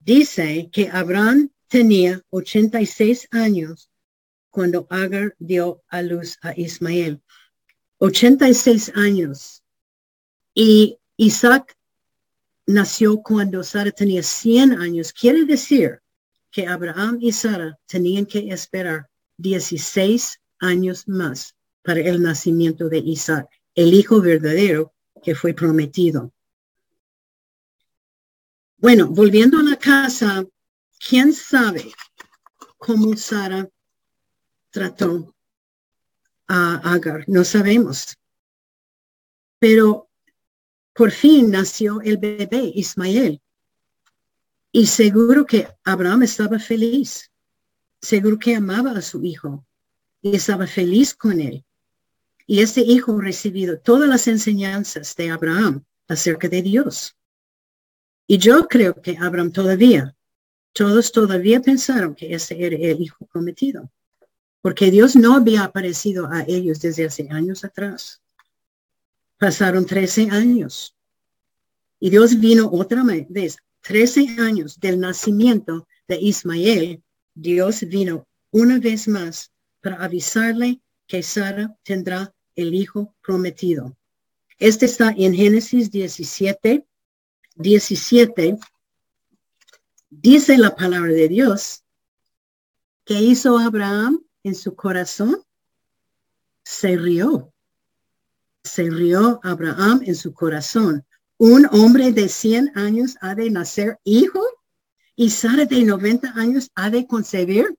[0.00, 3.91] dice que Abraham tenía 86 años
[4.52, 7.20] cuando Agar dio a luz a Ismael.
[7.98, 9.64] 86 años.
[10.54, 11.76] Y Isaac
[12.66, 15.12] nació cuando Sara tenía 100 años.
[15.12, 16.00] Quiere decir
[16.50, 23.48] que Abraham y Sara tenían que esperar 16 años más para el nacimiento de Isaac,
[23.74, 26.32] el hijo verdadero que fue prometido.
[28.76, 30.44] Bueno, volviendo a la casa,
[30.98, 31.92] ¿quién sabe
[32.76, 33.68] cómo Sara
[34.72, 35.36] trató
[36.48, 38.16] a Agar, no sabemos.
[39.60, 40.10] Pero
[40.92, 43.40] por fin nació el bebé Ismael.
[44.72, 47.30] Y seguro que Abraham estaba feliz.
[48.00, 49.64] Seguro que amaba a su hijo
[50.20, 51.64] y estaba feliz con él.
[52.46, 57.16] Y este hijo recibido todas las enseñanzas de Abraham acerca de Dios.
[58.26, 60.16] Y yo creo que Abraham todavía,
[60.72, 63.90] todos todavía pensaron que ese era el hijo prometido
[64.62, 68.22] porque Dios no había aparecido a ellos desde hace años atrás.
[69.36, 70.96] Pasaron 13 años
[71.98, 77.02] y Dios vino otra vez, 13 años del nacimiento de Ismael,
[77.34, 83.96] Dios vino una vez más para avisarle que Sara tendrá el hijo prometido.
[84.58, 86.86] Este está en Génesis 17,
[87.56, 88.58] 17.
[90.10, 91.82] Dice la palabra de Dios
[93.04, 95.42] que hizo Abraham en su corazón,
[96.64, 97.52] se rió.
[98.64, 101.04] Se rió Abraham en su corazón.
[101.36, 104.42] Un hombre de 100 años ha de nacer hijo
[105.16, 107.76] y Sara de 90 años ha de concebir.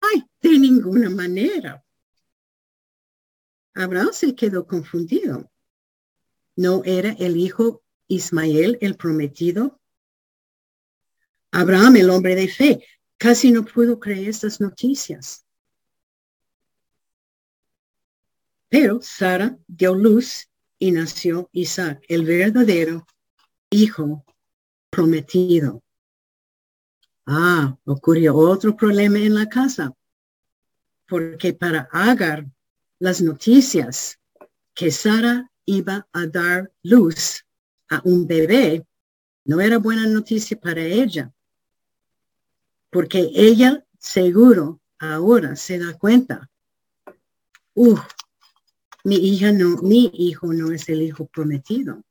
[0.00, 1.84] Ay, de ninguna manera.
[3.74, 5.50] Abraham se quedó confundido.
[6.56, 9.80] ¿No era el hijo Ismael el prometido?
[11.50, 12.84] Abraham, el hombre de fe,
[13.16, 15.43] casi no pudo creer estas noticias.
[18.76, 23.06] Pero Sara dio luz y nació Isaac, el verdadero
[23.70, 24.24] hijo
[24.90, 25.84] prometido.
[27.24, 29.94] Ah, ocurrió otro problema en la casa,
[31.06, 32.46] porque para Agar
[32.98, 34.18] las noticias
[34.74, 37.46] que Sara iba a dar luz
[37.90, 38.84] a un bebé
[39.44, 41.32] no era buena noticia para ella,
[42.90, 46.50] porque ella seguro ahora se da cuenta,
[47.74, 48.00] uh,
[49.04, 52.02] mi hija no, mi hijo no es el hijo prometido.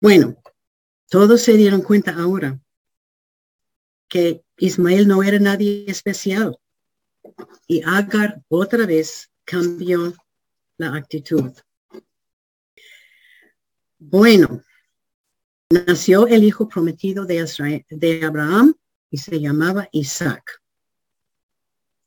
[0.00, 0.36] Bueno,
[1.08, 2.60] todos se dieron cuenta ahora
[4.08, 6.58] que Ismael no era nadie especial.
[7.66, 10.14] Y Agar otra vez cambió
[10.76, 11.52] la actitud.
[13.98, 14.62] Bueno,
[15.70, 18.74] nació el hijo prometido de, de Abraham
[19.10, 20.62] y se llamaba Isaac.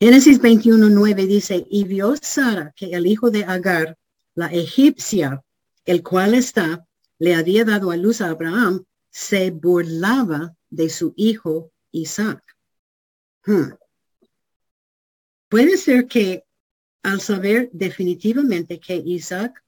[0.03, 3.99] Génesis 21.9 dice, y vio Sara que el hijo de Agar,
[4.33, 5.43] la egipcia,
[5.85, 6.87] el cual está,
[7.19, 12.41] le había dado a luz a Abraham, se burlaba de su hijo Isaac.
[13.45, 13.73] Hmm.
[15.47, 16.45] Puede ser que
[17.03, 19.63] al saber definitivamente que Isaac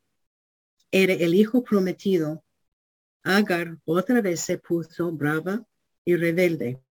[0.89, 2.43] era el hijo prometido,
[3.21, 5.63] Agar otra vez se puso brava
[6.03, 6.81] y rebelde.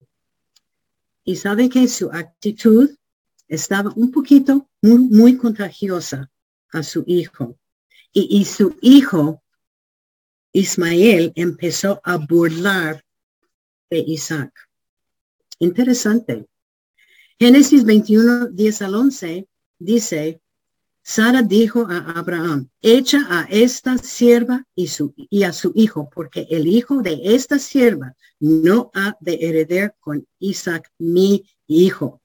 [1.25, 2.89] Y sabe que su actitud
[3.53, 6.31] estaba un poquito muy, contagiosa
[6.71, 7.59] a su hijo.
[8.15, 9.43] Y, su hijo
[10.53, 13.05] Ismael empezó a burlar
[13.91, 14.53] de Isaac.
[15.59, 16.47] Interesante.
[17.39, 20.41] Génesis 21, 10 al 11 dice,
[21.03, 26.47] Sara dijo a Abraham, echa a esta sierva y, su, y a su hijo, porque
[26.49, 32.22] el hijo de esta sierva no ha de heredar con Isaac, mi hijo.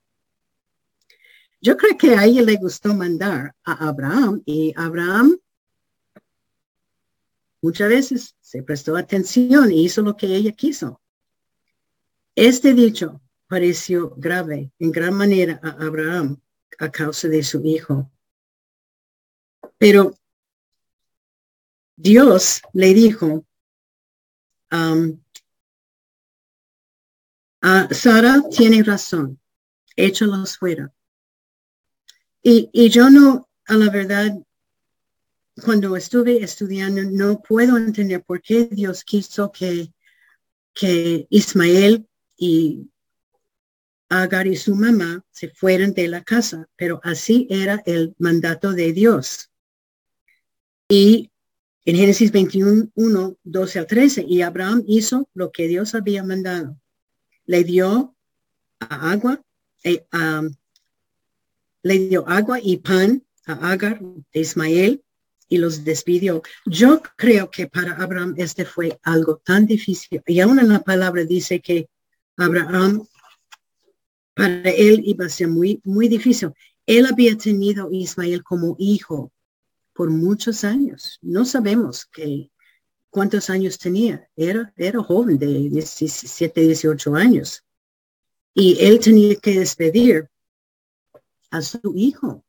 [1.68, 5.38] Yo creo que a ella le gustó mandar a Abraham y Abraham
[7.62, 11.02] muchas veces se prestó atención y hizo lo que ella quiso.
[12.36, 16.40] Este dicho pareció grave en gran manera a Abraham
[16.80, 18.10] a causa de su hijo.
[19.78, 20.16] Pero
[21.98, 23.46] Dios le dijo
[24.72, 25.20] um,
[27.60, 29.38] a Sara tiene razón,
[29.98, 30.94] échalos fuera.
[32.50, 34.34] Y, yo no, a la verdad,
[35.66, 39.92] cuando estuve estudiando, no puedo entender por qué Dios quiso que,
[40.74, 42.08] que Ismael
[42.38, 42.90] y
[44.08, 48.94] Agar y su mamá se fueran de la casa, pero así era el mandato de
[48.94, 49.52] Dios.
[50.88, 51.30] Y
[51.84, 56.80] en Génesis 21, 1, 12 al 13, y Abraham hizo lo que Dios había mandado.
[57.46, 58.16] Le dio
[58.80, 59.42] agua,
[59.84, 60.06] eh,
[61.84, 65.04] le dio agua y pan a Agar de Ismael
[65.48, 66.42] y los despidió.
[66.66, 70.22] Yo creo que para Abraham este fue algo tan difícil.
[70.26, 71.90] Y aún en la palabra dice que
[72.36, 73.06] Abraham,
[74.34, 76.52] para él iba a ser muy, muy difícil.
[76.86, 79.32] Él había tenido a Ismael como hijo
[79.94, 81.18] por muchos años.
[81.22, 82.52] No sabemos que,
[83.10, 84.30] cuántos años tenía.
[84.36, 87.64] Era, era joven de 17, 18 años.
[88.54, 90.30] Y él tenía que despedir
[91.52, 92.44] a su hijo.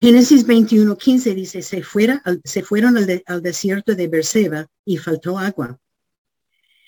[0.00, 5.38] Génesis 21, 15 dice, se, fuera, se fueron al, al desierto de Berseba y faltó
[5.38, 5.78] agua.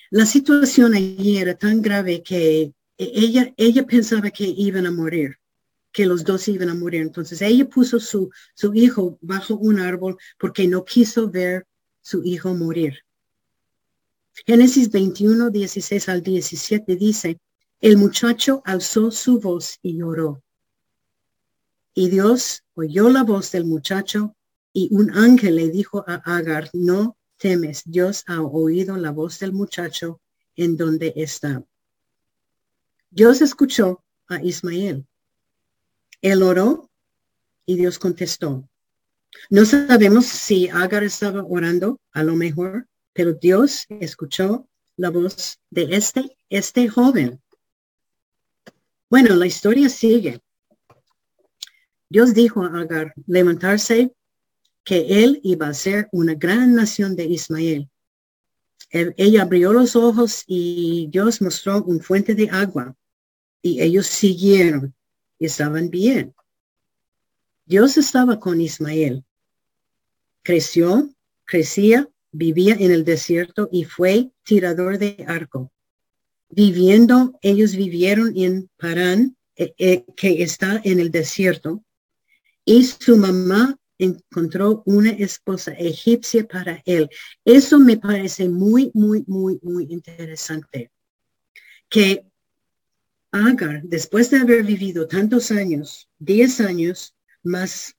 [0.09, 5.37] La situación allí era tan grave que ella, ella pensaba que iban a morir
[5.95, 7.01] que los dos iban a morir.
[7.01, 11.65] Entonces ella puso su, su hijo bajo un árbol porque no quiso ver
[12.01, 12.99] su hijo morir.
[14.45, 17.39] Génesis 21, 16 al 17 dice,
[17.81, 20.43] el muchacho alzó su voz y lloró.
[21.93, 24.35] Y Dios oyó la voz del muchacho
[24.73, 29.53] y un ángel le dijo a Agar, no temes, Dios ha oído la voz del
[29.53, 30.21] muchacho
[30.55, 31.63] en donde está.
[33.09, 35.05] Dios escuchó a Ismael
[36.25, 36.89] él oró
[37.67, 38.67] y Dios contestó.
[39.51, 45.95] No sabemos si Agar estaba orando, a lo mejor, pero Dios escuchó la voz de
[45.95, 47.43] este, este joven.
[49.09, 50.41] Bueno, la historia sigue.
[52.09, 54.13] Dios dijo a Agar levantarse
[54.83, 57.89] que él iba a ser una gran nación de Ismael.
[58.91, 62.95] ella abrió los ojos y Dios mostró un fuente de agua
[63.61, 64.93] y ellos siguieron
[65.39, 66.33] estaban bien.
[67.65, 69.23] Dios estaba con Ismael.
[70.43, 71.09] Creció,
[71.45, 75.71] crecía, vivía en el desierto y fue tirador de arco.
[76.55, 81.83] Viviendo, ellos vivieron en Parán, eh, eh, que está en el desierto,
[82.63, 87.09] y su mamá encontró una esposa egipcia para él.
[87.43, 90.91] Eso me parece muy, muy, muy, muy interesante.
[91.89, 92.25] Que
[93.31, 97.13] Agar, después de haber vivido tantos años, 10 años,
[97.43, 97.97] más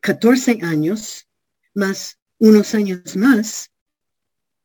[0.00, 1.28] 14 años,
[1.74, 3.70] más unos años más,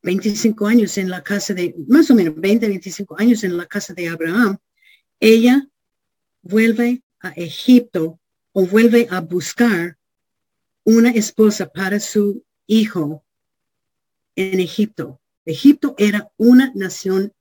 [0.02, 3.94] 25 años en la casa de, más o menos 20, 25 años en la casa
[3.94, 4.58] de Abraham,
[5.20, 5.68] ella
[6.42, 8.20] vuelve a Egipto
[8.54, 9.98] o vuelve a buscar
[10.84, 13.26] una esposa para su hijo
[14.36, 15.20] en Egipto.
[15.46, 17.34] Egipto era una nación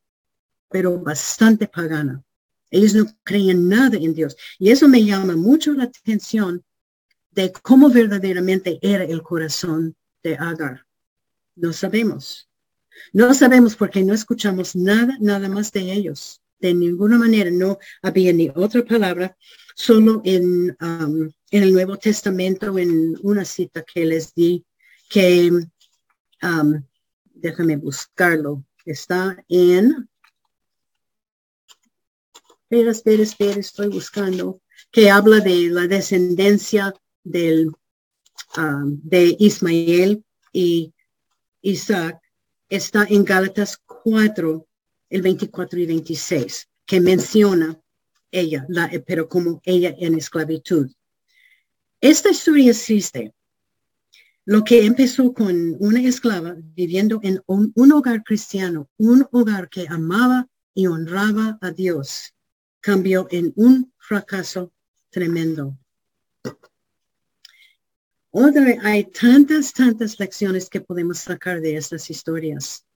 [0.71, 2.23] pero bastante pagana.
[2.70, 4.37] Ellos no creían nada en Dios.
[4.59, 6.64] Y eso me llama mucho la atención
[7.30, 10.87] de cómo verdaderamente era el corazón de Agar.
[11.55, 12.47] No sabemos.
[13.12, 16.42] No sabemos porque no escuchamos nada, nada más de ellos.
[16.61, 19.36] De ninguna manera no había ni otra palabra,
[19.74, 24.64] solo en, um, en el Nuevo Testamento, en una cita que les di,
[25.09, 25.51] que,
[26.42, 26.82] um,
[27.34, 30.09] déjame buscarlo, está en
[32.70, 36.92] espera, espera, espera, estoy buscando, que habla de la descendencia
[37.24, 37.72] del,
[38.59, 40.22] um, de Ismael
[40.53, 40.92] y
[41.62, 42.20] Isaac,
[42.69, 44.66] está en Gálatas 4,
[45.11, 47.81] el 24 y 26, que menciona
[48.31, 50.91] ella, la, pero como ella en esclavitud.
[52.01, 53.35] Esta historia existe.
[54.45, 60.49] Lo que empezó con una esclava viviendo en un, hogar cristiano, un hogar que amaba
[60.73, 62.35] y honraba a Dios,
[62.81, 64.73] cambió en un fracaso
[65.11, 65.77] tremendo.
[68.41, 72.86] Otra, hay tantas, tantas lecciones que podemos sacar de estas historias.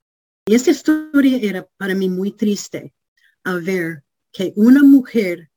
[0.46, 2.94] Y esta historia era para mí muy triste
[3.42, 5.50] a ver que una mujer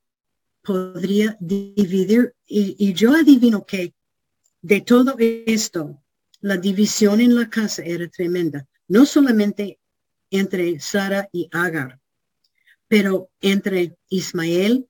[0.63, 3.93] podría dividir, y yo adivino que
[4.63, 6.01] de todo esto,
[6.41, 9.79] la división en la casa era tremenda, no solamente
[10.31, 11.99] entre Sara y Agar,
[12.87, 14.87] pero entre Ismael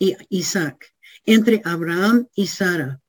[0.00, 2.99] y Isaac, entre Abraham y Sara.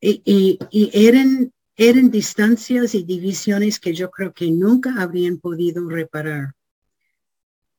[0.00, 0.58] Y,
[0.92, 6.54] eran, eran distancias y divisiones que yo creo que nunca habrían podido reparar.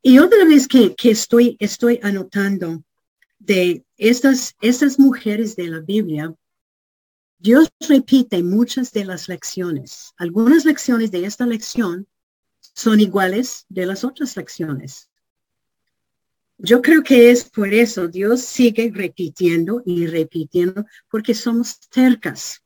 [0.01, 2.83] Y otra vez que, estoy, estoy anotando
[3.37, 6.33] de estas, estas mujeres de la Biblia,
[7.37, 10.13] Dios repite muchas de las lecciones.
[10.17, 12.07] Algunas lecciones de esta lección
[12.59, 15.08] son iguales de las otras lecciones.
[16.59, 22.61] Yo creo que es por eso Dios sigue repitiendo y repitiendo, porque somos cercas.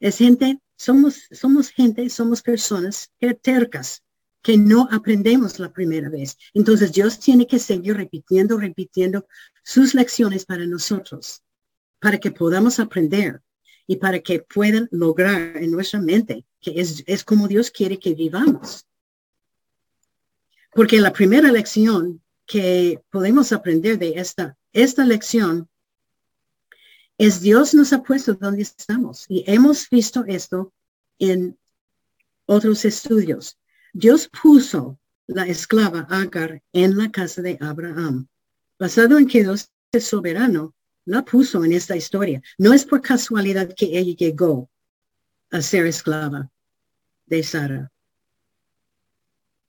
[0.00, 3.10] Es gente, somos, somos gente, somos personas
[3.40, 4.02] tercas,
[4.42, 6.36] que no aprendemos la primera vez.
[6.52, 9.26] Entonces Dios tiene que seguir repitiendo, repitiendo
[9.62, 11.42] sus lecciones para nosotros
[12.04, 13.40] para que podamos aprender
[13.86, 18.14] y para que puedan lograr en nuestra mente que es, es como Dios quiere que
[18.14, 18.86] vivamos.
[20.74, 25.68] Porque la primera lección que podemos aprender de esta, esta lección
[27.16, 30.72] es Dios nos ha puesto donde estamos y hemos visto esto
[31.18, 31.56] en
[32.46, 33.58] otros estudios.
[33.92, 38.26] Dios puso la esclava Agar en la casa de Abraham,
[38.78, 40.74] basado en que Dios es soberano
[41.06, 42.42] la puso en esta historia.
[42.58, 44.70] No es por casualidad que ella llegó
[45.50, 46.50] a ser esclava
[47.26, 47.92] de Sara.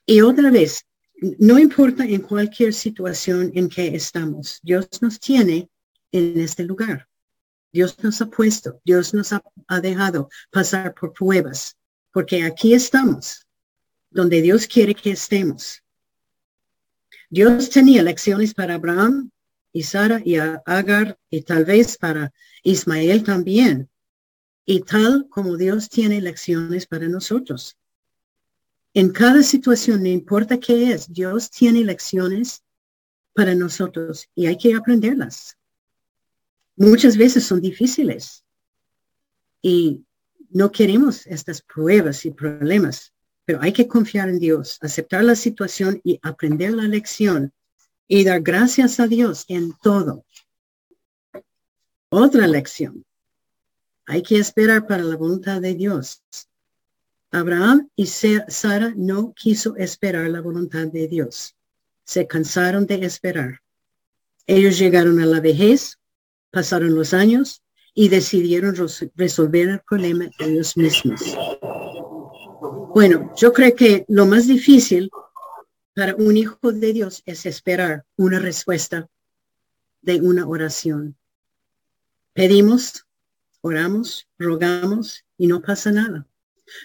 [0.06, 0.86] Y otra vez,
[1.40, 5.70] no importa en cualquier situación en que estamos, Dios nos tiene
[6.12, 7.08] en este lugar.
[7.72, 9.44] Dios nos ha puesto, Dios nos ha,
[9.82, 11.76] dejado pasar por pruebas,
[12.12, 13.46] porque aquí estamos,
[14.10, 15.84] donde Dios quiere que estemos.
[17.30, 19.30] Dios tenía lecciones para Abraham,
[19.76, 22.32] y Sara y Agar y tal vez para
[22.64, 23.90] Ismael también.
[24.66, 27.78] Y tal como Dios tiene lecciones para nosotros.
[28.96, 32.64] En cada situación, no importa qué es, Dios tiene lecciones
[33.34, 35.58] para nosotros y hay que aprenderlas.
[36.78, 38.46] Muchas veces son difíciles
[39.62, 40.06] y
[40.50, 46.00] no queremos estas pruebas y problemas, pero hay que confiar en Dios, aceptar la situación
[46.06, 47.52] y aprender la lección
[48.08, 50.24] y dar gracias a Dios en todo.
[52.08, 53.04] Otra lección.
[54.06, 56.24] Hay que esperar para la voluntad de Dios.
[57.36, 61.54] Abraham y Sara no quiso esperar la voluntad de Dios.
[62.06, 63.62] Se cansaron de esperar.
[64.48, 66.00] Ellos llegaron a la vejez,
[66.50, 67.62] pasaron los años
[67.94, 68.74] y decidieron
[69.16, 71.22] resolver el problema ellos mismos.
[72.94, 75.12] Bueno, yo creo que lo más difícil
[75.94, 79.10] para un hijo de Dios es esperar una respuesta
[80.02, 81.18] de una oración.
[82.32, 83.06] Pedimos,
[83.60, 86.26] oramos, rogamos y no pasa nada.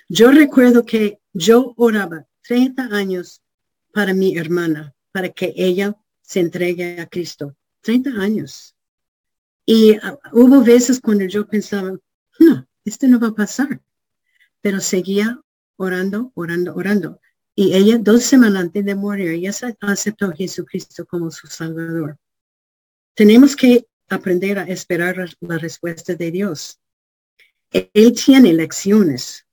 [0.08, 3.42] Yo recuerdo que yo oraba 30 años
[3.92, 7.56] para mi hermana, para que ella se entregue a Cristo.
[7.82, 8.74] 30 años.
[9.64, 11.98] Y uh, hubo veces cuando yo pensaba,
[12.38, 13.80] no, esto no va a pasar.
[14.60, 15.40] Pero seguía
[15.76, 17.20] orando, orando, orando.
[17.54, 19.50] Y ella, dos semanas antes de morir, ella
[19.80, 22.18] aceptó a Jesucristo como su Salvador.
[23.14, 26.80] Tenemos que aprender a esperar la respuesta de Dios.
[27.70, 29.46] Él tiene lecciones.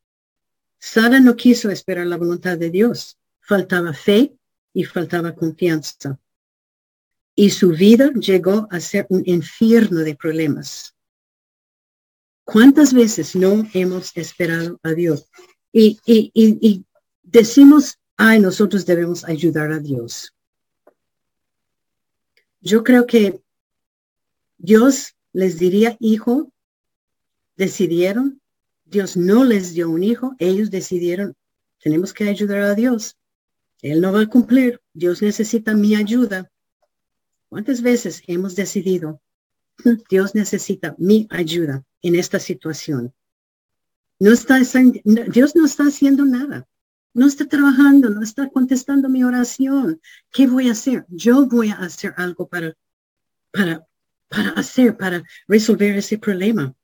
[0.89, 3.17] Sara no quiso esperar la voluntad de Dios.
[3.41, 4.37] Faltaba fe
[4.73, 6.17] y faltaba confianza.
[7.35, 10.95] Y su vida llegó a ser un infierno de problemas.
[12.45, 15.29] ¿Cuántas veces no hemos esperado a Dios?
[15.73, 16.85] Y, y, y,
[17.21, 20.33] decimos, ay, nosotros debemos ayudar a Dios.
[22.61, 23.41] Yo creo que
[24.57, 26.53] Dios les diría, hijo,
[27.57, 28.41] decidieron,
[28.89, 31.35] Dios no les dio un hijo, ellos decidieron,
[31.79, 33.17] tenemos que ayudar a Dios.
[33.81, 36.51] Él no va a cumplir, Dios necesita mi ayuda.
[37.49, 39.21] ¿Cuántas veces hemos decidido,
[40.09, 43.13] Dios necesita mi ayuda en esta situación?
[44.19, 44.59] No está,
[45.03, 46.67] Dios no está haciendo nada
[47.17, 49.99] no está trabajando, no está contestando mi oración.
[50.31, 51.03] ¿Qué voy a hacer?
[51.09, 52.75] Yo voy a hacer algo para,
[53.51, 53.87] para,
[54.29, 56.75] para hacer, para resolver ese problema.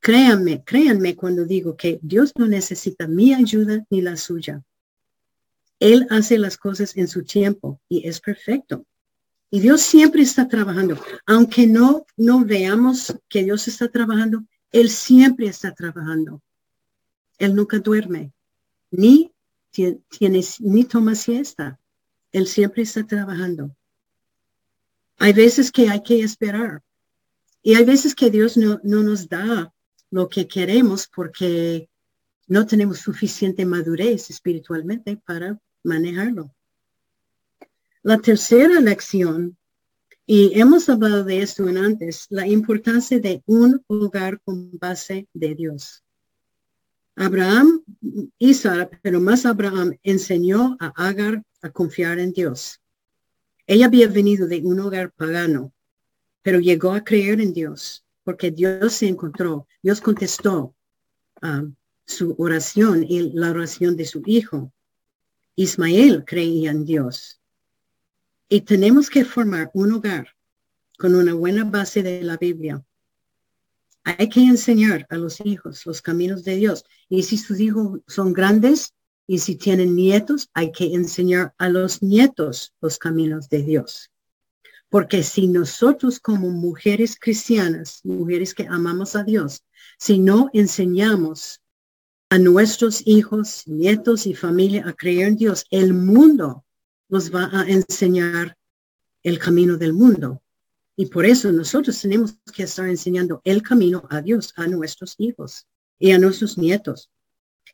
[0.00, 4.62] Créanme, créanme cuando digo que Dios no necesita mi ayuda ni la suya.
[5.78, 8.84] Él hace las cosas en su tiempo y es perfecto.
[9.50, 10.96] Y Dios siempre está trabajando.
[11.26, 16.42] Aunque no, no veamos que Dios está trabajando, Él siempre está trabajando.
[17.38, 18.32] Él nunca duerme,
[18.90, 19.32] ni
[19.70, 21.78] tiene, ni toma siesta.
[22.32, 23.74] Él siempre está trabajando.
[25.18, 26.82] Hay veces que hay que esperar.
[27.62, 29.72] Y hay veces que Dios no, no nos da
[30.10, 31.88] lo que queremos porque
[32.46, 36.54] no tenemos suficiente madurez espiritualmente para manejarlo.
[38.02, 39.56] La tercera lección,
[40.26, 45.54] y hemos hablado de esto en antes, la importancia de un hogar con base de
[45.54, 46.02] Dios.
[47.14, 47.82] Abraham
[48.38, 52.80] y Sara, pero más Abraham enseñó a Agar a confiar en Dios.
[53.66, 55.72] Ella había venido de un hogar pagano,
[56.42, 60.76] pero llegó a creer en Dios porque Dios se encontró, Dios contestó
[61.42, 61.74] um,
[62.06, 64.72] su oración y la oración de su hijo.
[65.56, 67.40] Ismael creía en Dios.
[68.48, 70.28] Y tenemos que formar un hogar
[70.96, 72.84] con una buena base de la Biblia.
[74.04, 76.84] Hay que enseñar a los hijos los caminos de Dios.
[77.08, 78.94] Y si sus hijos son grandes
[79.26, 84.09] y si tienen nietos, hay que enseñar a los nietos los caminos de Dios.
[84.90, 89.64] Porque si nosotros como mujeres cristianas, mujeres que amamos a Dios,
[89.98, 91.60] si no enseñamos
[92.28, 96.64] a nuestros hijos, nietos y familia a creer en Dios, el mundo
[97.08, 98.58] nos va a enseñar
[99.22, 100.42] el camino del mundo.
[100.96, 105.66] Y por eso nosotros tenemos que estar enseñando el camino a Dios, a nuestros hijos
[106.00, 107.10] y a nuestros nietos.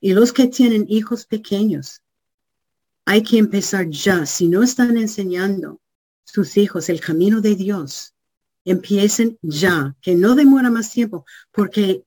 [0.00, 2.02] Y los que tienen hijos pequeños,
[3.06, 4.26] hay que empezar ya.
[4.26, 5.80] Si no están enseñando
[6.26, 8.14] sus hijos el camino de Dios,
[8.64, 12.04] empiecen ya, que no demora más tiempo, porque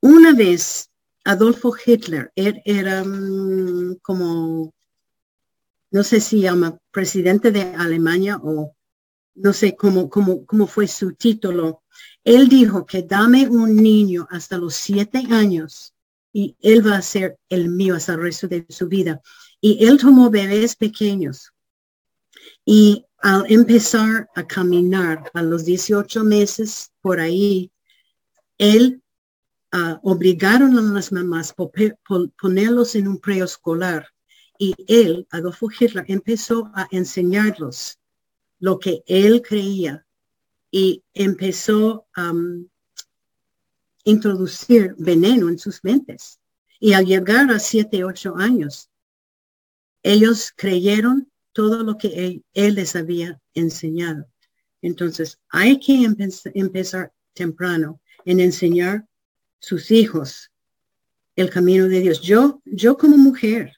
[0.00, 0.90] una vez
[1.24, 4.72] Adolfo Hitler era mm, como,
[5.90, 8.74] no sé si llama presidente de Alemania o
[9.34, 11.82] no sé cómo, cómo, cómo fue su título.
[12.24, 15.94] Él dijo que dame un niño hasta los siete años
[16.32, 19.20] y él va a ser el mío hasta el resto de su vida.
[19.60, 21.52] Y él tomó bebés pequeños
[22.68, 27.72] y al empezar a caminar a los 18 meses por ahí,
[28.58, 29.02] él
[29.70, 31.54] Ah, obligaron a las mamás a
[32.40, 34.08] ponerlos en un preescolar
[34.58, 37.98] y él, Adolfo Hitler, empezó a enseñarlos
[38.60, 40.06] lo que él creía
[40.70, 42.32] y empezó a
[44.04, 46.40] introducir veneno en sus mentes.
[46.80, 48.88] Y al llegar a siete, ocho años,
[50.02, 54.26] ellos creyeron todo lo que él, les había enseñado.
[54.82, 56.06] Entonces, hay que
[56.54, 59.06] empezar temprano en enseñar
[59.58, 60.50] sus hijos
[61.36, 62.20] el camino de Dios.
[62.20, 63.76] Yo, yo como mujer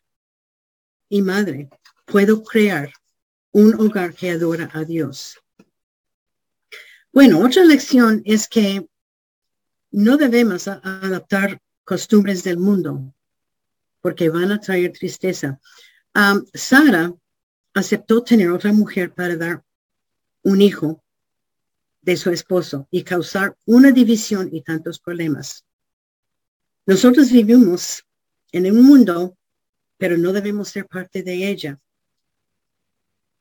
[1.09, 1.69] y madre
[2.07, 2.93] puedo crear
[3.53, 5.39] un hogar que adora a Dios.
[7.13, 8.89] Bueno, otra lección es que
[9.91, 13.13] no debemos adaptar costumbres del mundo
[14.01, 15.61] porque van a traer tristeza.
[16.55, 17.13] Sara
[17.75, 19.65] aceptó tener otra mujer para dar
[20.43, 21.03] un hijo
[22.03, 25.65] de su esposo y causar una división y tantos problemas.
[26.87, 28.05] Nosotros vivimos
[28.53, 29.37] en un mundo,
[29.97, 31.79] pero no debemos ser parte de ella.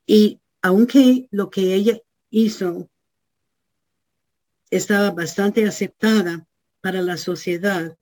[0.06, 2.00] Y aunque lo que ella
[2.30, 2.90] hizo
[4.70, 6.46] estaba bastante aceptada
[6.82, 7.98] para la sociedad,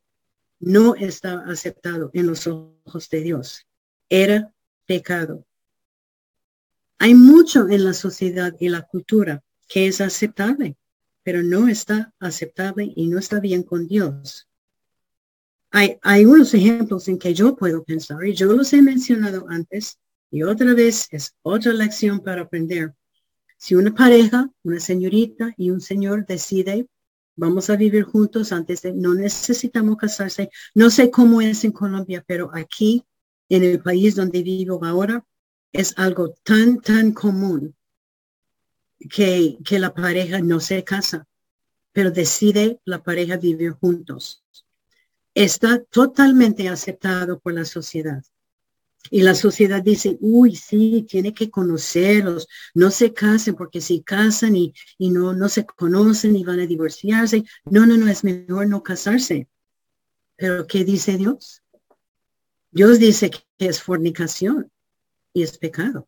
[0.60, 3.66] no estaba aceptado en los ojos de Dios.
[4.10, 4.52] Era
[4.86, 5.47] pecado.
[7.00, 10.78] Hay mucho en la sociedad y la cultura que es aceptable,
[11.24, 14.48] pero no está aceptable y no está bien con Dios.
[15.70, 20.00] Hay, unos ejemplos en que yo puedo pensar y yo los he mencionado antes
[20.32, 22.94] y otra vez es otra lección para aprender.
[23.58, 26.88] Si una pareja, una señorita y un señor decide,
[27.36, 30.50] vamos a vivir juntos antes de, no necesitamos casarse.
[30.74, 33.04] No sé cómo es en Colombia, pero aquí,
[33.50, 35.24] en el país donde vivo ahora,
[35.78, 37.76] es algo tan, tan común
[39.10, 41.28] que, que la pareja no se casa,
[41.94, 44.44] pero decide la pareja vivir juntos
[45.44, 48.24] está totalmente aceptado por la sociedad.
[49.12, 54.56] Y la sociedad dice, uy, sí, tiene que conocerlos, no se casen porque si casan
[54.56, 57.44] y, y no, no se conocen y van a divorciarse.
[57.66, 59.48] No, no, no, es mejor no casarse.
[60.36, 61.62] Pero ¿qué dice Dios?
[62.72, 64.72] Dios dice que es fornicación
[65.38, 66.08] y es pecado.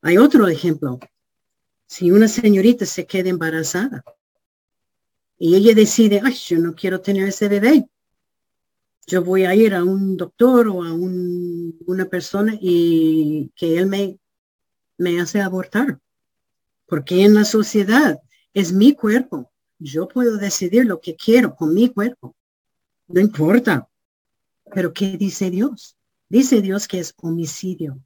[0.00, 0.98] Hay otro ejemplo.
[1.86, 4.02] Si una señorita se queda embarazada
[5.38, 7.86] y ella decide, ay, yo no quiero tener ese bebé.
[9.06, 14.18] Yo voy a ir a un doctor o a una persona y que él me,
[14.96, 16.00] me hace abortar.
[16.86, 18.22] Porque en la sociedad
[18.54, 19.52] es mi cuerpo.
[19.78, 22.34] Yo puedo decidir lo que quiero con mi cuerpo.
[23.08, 23.86] No importa.
[24.72, 25.98] Pero ¿qué dice Dios?
[26.32, 28.02] Dice Dios que es homicidio.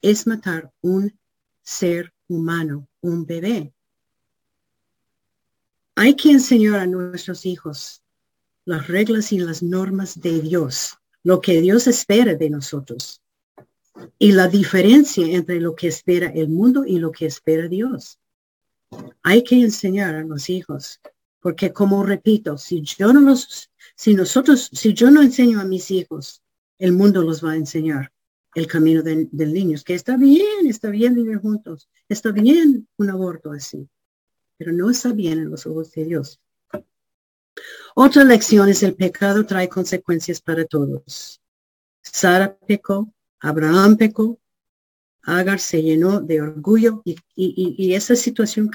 [0.00, 1.18] Es matar un
[1.60, 3.74] ser humano, un bebé.
[5.96, 8.04] Hay que enseñar a nuestros hijos
[8.64, 13.22] las reglas y las normas de Dios, lo que Dios espera de nosotros
[14.20, 18.20] y la diferencia entre lo que espera el mundo y lo que espera Dios.
[19.24, 21.00] Hay que enseñar a los hijos,
[21.40, 25.90] porque como repito, si yo no los, si nosotros, si yo no enseño a mis
[25.90, 26.40] hijos,
[26.78, 28.12] el mundo los va a enseñar
[28.54, 33.52] el camino del niño, que está bien, está bien vivir juntos, está bien un aborto
[33.52, 33.88] así
[34.58, 36.40] pero no está bien en los ojos de Dios.
[37.94, 41.40] Otra lección es el pecado trae consecuencias para todos.
[42.02, 44.38] Sara pecó, Abraham pecó,
[45.22, 48.70] Agar se llenó de orgullo y, esa situación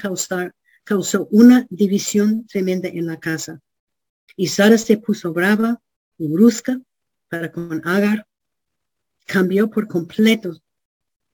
[0.84, 3.60] causó una división tremenda en la casa.
[4.36, 5.82] Y Sara se puso brava
[6.16, 6.80] y brusca
[7.52, 8.26] con Agar.
[9.26, 10.60] Cambió por completo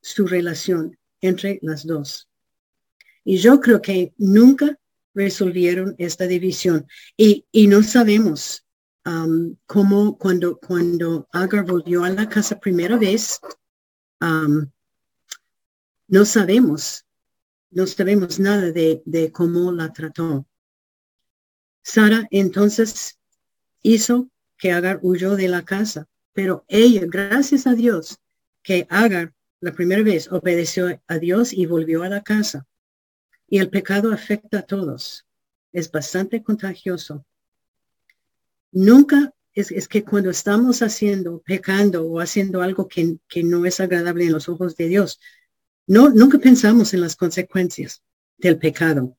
[0.01, 2.29] su relación entre las dos.
[3.25, 4.79] Y yo creo que nunca
[5.15, 6.87] resolvieron esta división.
[7.17, 8.65] Y, no sabemos
[9.05, 13.41] um, cómo cuando, cuando Agar volvió a la casa primera vez,
[14.21, 14.67] um,
[16.09, 17.05] no sabemos,
[17.71, 20.47] no sabemos nada de cómo la trató.
[21.83, 23.19] Sara entonces
[23.83, 24.31] hizo
[24.61, 28.19] que Agar huyó de la casa, pero ella, gracias a Dios,
[28.63, 32.67] que Agar la primera vez obedeció a Dios y volvió a la casa.
[33.49, 35.27] Y el pecado afecta a todos.
[35.73, 37.27] Es bastante contagioso.
[38.71, 44.27] Nunca es, que cuando estamos haciendo, pecando o haciendo algo que, que no es agradable
[44.27, 45.21] en los ojos de Dios,
[45.87, 48.03] no, nunca pensamos en las consecuencias
[48.39, 49.17] del pecado.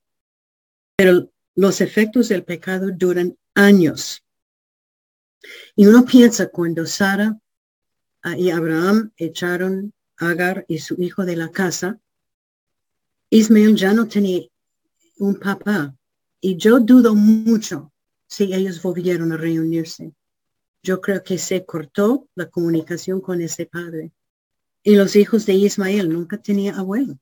[0.96, 4.24] Pero los efectos del pecado duran años.
[5.76, 7.40] Y uno piensa cuando Sara
[8.38, 12.00] y Abraham echaron a Agar y su hijo de la casa,
[13.30, 14.44] Ismael ya no tenía
[15.18, 15.96] un papá
[16.40, 17.92] y yo dudo mucho
[18.28, 20.14] si ellos volvieron a reunirse.
[20.84, 24.12] Yo creo que se cortó la comunicación con ese padre.
[24.84, 27.20] Y los hijos de Ismael nunca tenía abuelo.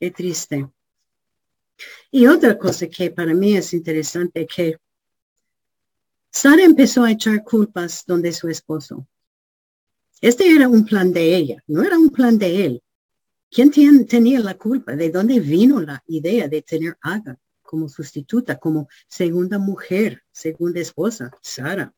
[0.00, 0.66] Qué triste.
[2.10, 4.78] Y otra cosa que para mí es interesante que
[6.30, 9.06] Sara empezó a echar culpas donde su esposo.
[10.20, 12.82] Este era un plan de ella, no era un plan de él.
[13.50, 13.70] ¿Quién
[14.06, 14.94] tenía la culpa?
[14.94, 20.80] ¿De dónde vino la idea de tener a Agar como sustituta, como segunda mujer, segunda
[20.80, 21.92] esposa, Sara?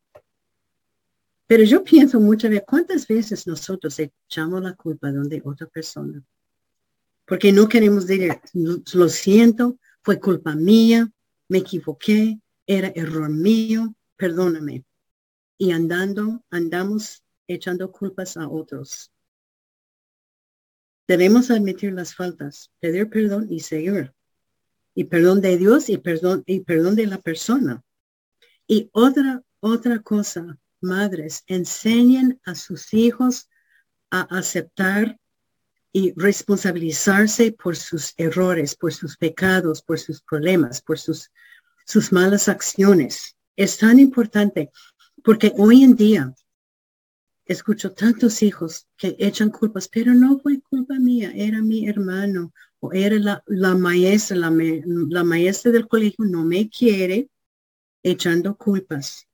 [1.47, 6.23] Pero yo pienso muchas veces, ¿cuántas veces nosotros echamos la culpa donde otra persona?
[7.27, 11.11] Porque no queremos decir, lo siento, fue culpa mía,
[11.49, 14.85] me equivoqué, era error mío, perdóname.
[15.57, 19.11] Y andando, andamos echando culpas a otros.
[21.09, 24.13] Debemos admitir las faltas, pedir perdón y seguir.
[24.95, 27.83] Y perdón de Dios y perdón, y perdón de la persona.
[28.67, 33.49] Y otra, otra cosa, madres, enseñen a sus hijos
[34.11, 35.19] a aceptar
[35.93, 41.31] y responsabilizarse por sus errores, por sus pecados, por sus problemas, por sus,
[41.87, 43.37] sus malas acciones.
[43.57, 44.71] Es tan importante
[45.23, 46.35] porque hoy en día
[47.45, 52.93] escucho tantos hijos que echan culpas, pero no fue culpa mía, era mi hermano o
[52.93, 57.29] era la, maestra, la, la maestra del colegio no me quiere
[58.03, 59.27] echando culpas.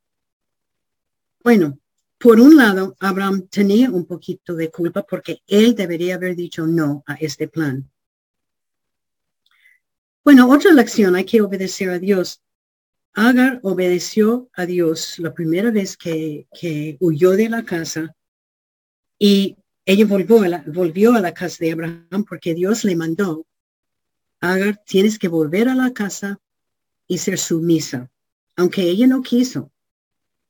[1.43, 1.79] Bueno,
[2.19, 7.03] por un lado, Abraham tenía un poquito de culpa porque él debería haber dicho no
[7.05, 7.89] a este plan.
[10.23, 12.41] Bueno, otra lección, hay que obedecer a Dios.
[13.19, 16.45] Agar obedeció a Dios la primera vez que,
[16.99, 18.15] huyó de la casa
[19.17, 23.47] y ella volvió a, la, volvió a la casa de Abraham porque Dios le mandó,
[24.39, 26.39] Agar, tienes que volver a la casa
[27.07, 28.07] y ser sumisa,
[28.55, 29.71] aunque ella no quiso.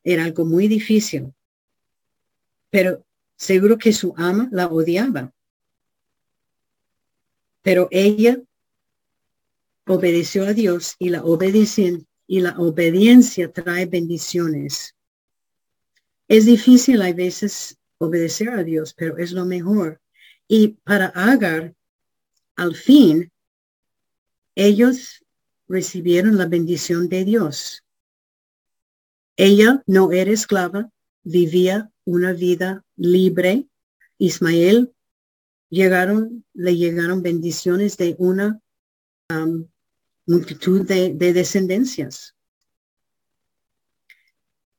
[0.04, 1.34] Era algo muy difícil,
[2.70, 3.02] pero
[3.38, 5.34] seguro que su ama la odiaba.
[7.62, 8.38] Pero ella
[9.86, 11.98] obedeció a Dios y la obediencia
[12.28, 14.96] y la obediencia trae bendiciones.
[16.28, 20.02] Es difícil a veces obedecer a Dios, pero es lo mejor.
[20.48, 21.74] Y para Agar,
[22.56, 23.32] al fin,
[24.56, 25.24] ellos
[25.68, 27.84] recibieron la bendición de Dios.
[29.38, 30.92] Ella no era esclava,
[31.24, 33.68] vivía una vida libre.
[34.18, 34.94] Ismael
[35.70, 38.60] llegaron, le llegaron bendiciones de una
[39.30, 39.68] um,
[40.28, 42.36] multitud de, descendencias.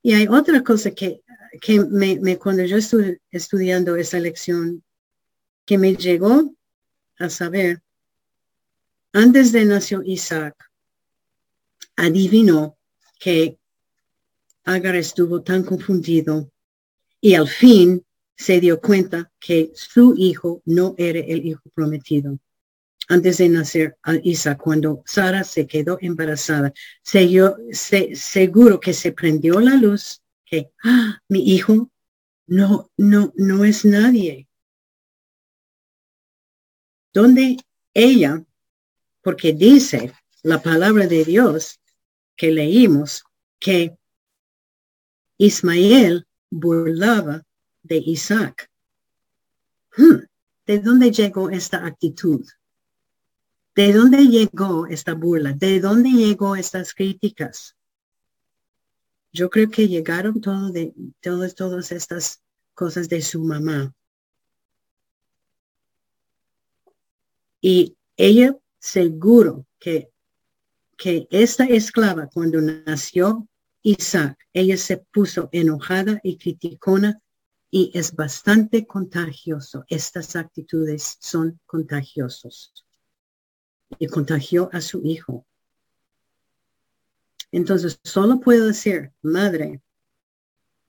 [0.03, 1.23] Y hay otra cosa que,
[1.61, 4.85] que me, cuando yo estuve estudiando esa lección,
[5.65, 6.55] que me llegó
[7.19, 7.83] a saber,
[9.13, 10.55] antes de nació Isaac,
[11.97, 12.79] adivinó
[13.19, 13.59] que
[14.65, 16.53] Agar estuvo tan confundido
[17.23, 18.05] y al fin
[18.37, 22.39] se dio cuenta que su hijo no era el hijo prometido.
[23.09, 27.27] Antes de nacer a Isaac, cuando Sara se quedó embarazada, se,
[27.73, 31.91] se, seguro que se prendió la luz que ah, mi hijo
[32.47, 34.49] no, no, no es nadie.
[37.13, 37.57] Donde
[37.95, 38.45] ella,
[39.23, 41.81] porque dice la palabra de Dios
[42.37, 43.25] que leímos,
[43.59, 43.97] que
[45.39, 47.45] Ismael burlaba
[47.83, 48.71] de Isaac.
[49.97, 50.25] Hmm,
[50.67, 52.47] ¿De dónde llegó esta actitud?
[53.79, 55.53] ¿De dónde llegó esta burla?
[55.53, 57.77] ¿De dónde llegó estas críticas?
[59.33, 62.43] Yo creo que llegaron todo de, todas, todas estas
[62.75, 63.95] cosas de su mamá.
[67.61, 70.11] Y ella seguro que,
[70.97, 73.47] que esta esclava cuando nació
[73.83, 77.23] Isaac, ella se puso enojada y criticona
[77.71, 79.85] y es bastante contagioso.
[79.87, 82.88] Estas actitudes son contagiosos.
[83.99, 85.47] Y contagió a su hijo.
[87.53, 89.81] Entonces, solo puedo decir, madre,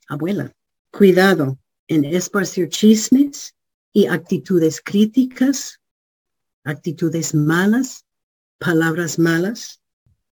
[0.08, 0.54] abuela,
[0.92, 3.56] cuidado en esparcir chismes
[3.94, 5.80] y actitudes críticas,
[6.64, 8.06] actitudes malas,
[8.58, 9.82] palabras malas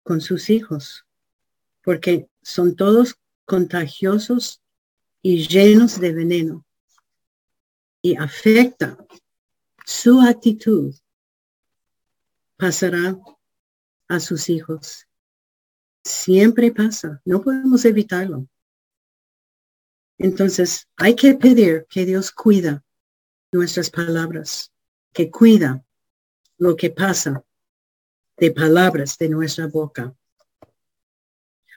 [0.02, 1.06] con sus hijos
[1.88, 3.16] porque son todos
[3.46, 4.60] contagiosos
[5.22, 6.66] y llenos de veneno
[8.02, 8.98] y afecta
[9.86, 10.94] su actitud
[12.58, 13.16] pasará
[14.08, 15.06] a sus hijos.
[16.04, 18.48] Siempre pasa, no podemos evitarlo.
[20.18, 22.84] Entonces, hay que pedir que Dios cuida
[23.52, 24.72] nuestras palabras,
[25.12, 25.84] que cuida
[26.58, 27.44] lo que pasa
[28.36, 30.14] de palabras de nuestra boca.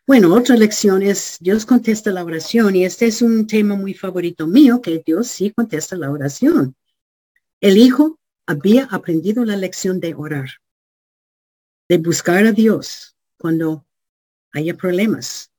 [0.08, 4.48] Bueno, otra lección es Dios contesta la oración y este es un tema muy favorito
[4.48, 6.76] mío, que Dios sí contesta la oración.
[7.62, 10.50] El hijo había aprendido la lección de orar,
[11.92, 13.86] de buscar a Dios cuando
[14.54, 15.52] haya problemas.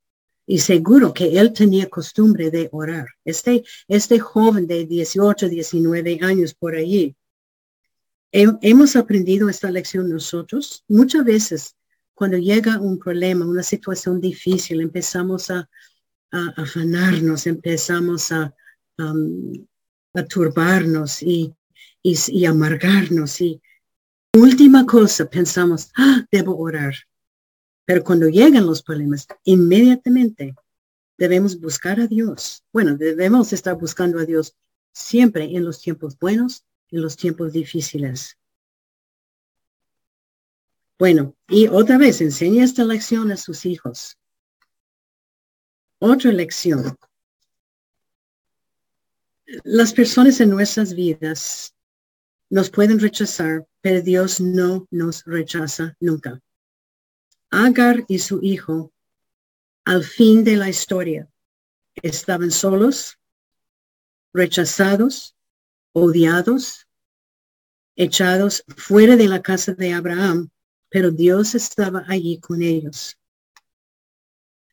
[0.47, 3.07] Y seguro que él tenía costumbre de orar.
[3.23, 7.15] Este, este joven de 18, 19 años por allí,
[8.33, 10.83] hemos aprendido esta lección nosotros.
[10.89, 11.77] Muchas veces
[12.15, 15.69] cuando llega un problema, una situación difícil, empezamos a,
[16.31, 18.55] afanarnos, empezamos a,
[18.97, 21.55] a turbarnos y,
[22.03, 23.39] y, amargarnos.
[23.43, 23.61] Y
[24.35, 26.95] última cosa, pensamos, ah, debo orar.
[27.85, 30.55] Pero cuando llegan los problemas, inmediatamente
[31.19, 32.65] debemos buscar a Dios.
[32.73, 34.57] Bueno, debemos estar buscando a Dios
[34.93, 38.39] siempre en los tiempos buenos, en los tiempos difíciles.
[40.99, 44.17] Bueno, y otra vez, enseña esta lección a sus hijos.
[45.99, 46.97] Otra lección.
[49.65, 51.75] Las personas en nuestras vidas
[52.53, 56.41] nos pueden rechazar, pero Dios no nos rechaza nunca.
[57.51, 58.93] Agar y su hijo,
[59.85, 61.29] al fin de la historia,
[61.95, 63.19] estaban solos,
[64.33, 65.35] rechazados,
[65.93, 66.87] odiados,
[67.97, 70.51] echados fuera de la casa de Abraham
[70.93, 73.19] pero Dios estaba allí con ellos.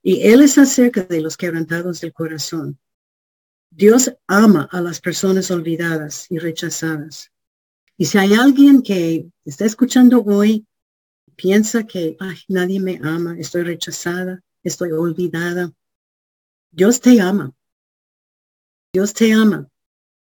[0.03, 2.77] Y Él está cerca de los quebrantados del corazón.
[3.69, 7.31] Dios ama a las personas olvidadas y rechazadas.
[8.01, 10.65] Y si hay alguien que está escuchando hoy,
[11.35, 15.73] piensa que Ay, nadie me ama, estoy rechazada, estoy olvidada,
[16.71, 17.53] Dios te ama.
[18.93, 19.67] Dios te ama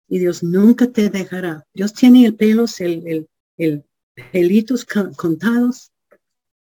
[0.07, 1.67] y Dios nunca te dejará.
[1.73, 3.85] Dios tiene el pelo, el, el, el
[4.31, 5.91] pelitos contados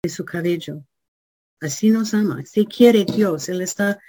[0.03, 0.85] de su cabello.
[1.61, 2.45] Así nos ama.
[2.45, 4.01] Si quiere Dios, Él está,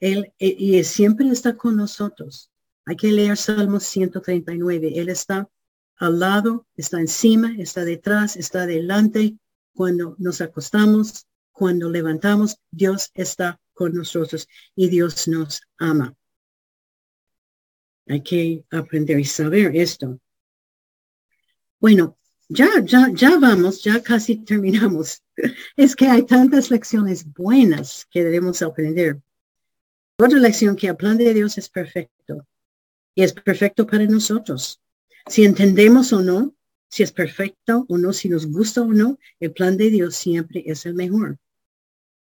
[0.00, 2.50] Él y siempre está con nosotros.
[2.86, 4.92] Hay que leer Salmo 139.
[4.94, 5.46] Él está
[5.96, 9.38] al lado, está encima, está detrás, está delante.
[9.74, 16.14] Cuando nos acostamos, cuando levantamos, Dios está con nosotros y Dios nos ama.
[18.06, 20.20] Hay que aprender y saber esto.
[21.80, 22.18] Bueno,
[22.48, 25.22] ya, ya, ya vamos, ya casi terminamos.
[25.76, 29.20] Es que hay tantas lecciones buenas que debemos aprender.
[30.18, 32.46] Otra lección que el plan de Dios es perfecto
[33.14, 34.80] y es perfecto para nosotros.
[35.26, 36.54] Si entendemos o no,
[36.88, 40.62] si es perfecto o no, si nos gusta o no, el plan de Dios siempre
[40.66, 41.38] es el mejor.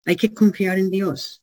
[0.05, 1.43] Hay que confiar en Dios.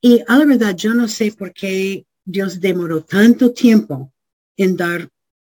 [0.00, 4.12] Y a la verdad, yo no sé por qué Dios demoró tanto tiempo
[4.56, 5.10] en dar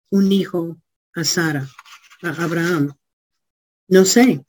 [0.09, 0.77] un hijo
[1.15, 1.67] a Sara,
[2.21, 2.93] a Abraham.
[3.87, 4.43] No sé.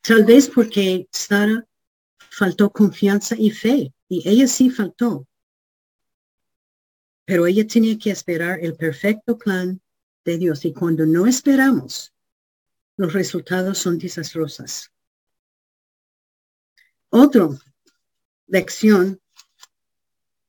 [0.00, 1.66] Tal vez porque Sara
[2.30, 3.92] faltó confianza y fe.
[4.08, 5.26] Y ella sí faltó.
[7.24, 9.80] Pero ella tenía que esperar el perfecto plan
[10.24, 10.64] de Dios.
[10.64, 12.12] Y cuando no esperamos,
[12.96, 14.90] los resultados son desastrosos.
[17.10, 17.58] Otro
[18.46, 19.20] lección,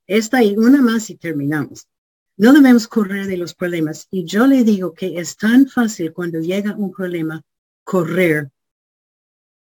[0.06, 1.88] esta y una más y terminamos.
[2.36, 4.08] No debemos correr de los problemas.
[4.10, 7.42] Y yo le digo que es tan fácil cuando llega un problema
[7.82, 8.50] correr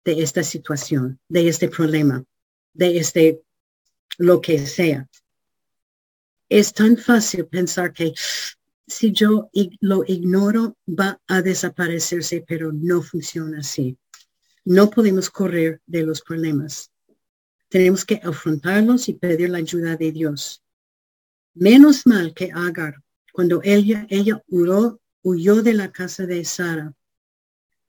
[0.04, 2.24] de esta situación, de este problema,
[2.72, 3.42] de este
[4.18, 5.08] lo que sea.
[6.48, 8.12] Es tan fácil pensar que
[8.90, 13.96] si yo lo ignoro va a desaparecerse, pero no funciona así.
[14.64, 16.90] No podemos correr de los problemas.
[17.68, 20.62] Tenemos que afrontarlos y pedir la ayuda de Dios.
[21.54, 22.96] Menos mal que Agar,
[23.32, 26.92] cuando ella, ella huyó, huyó de la casa de Sara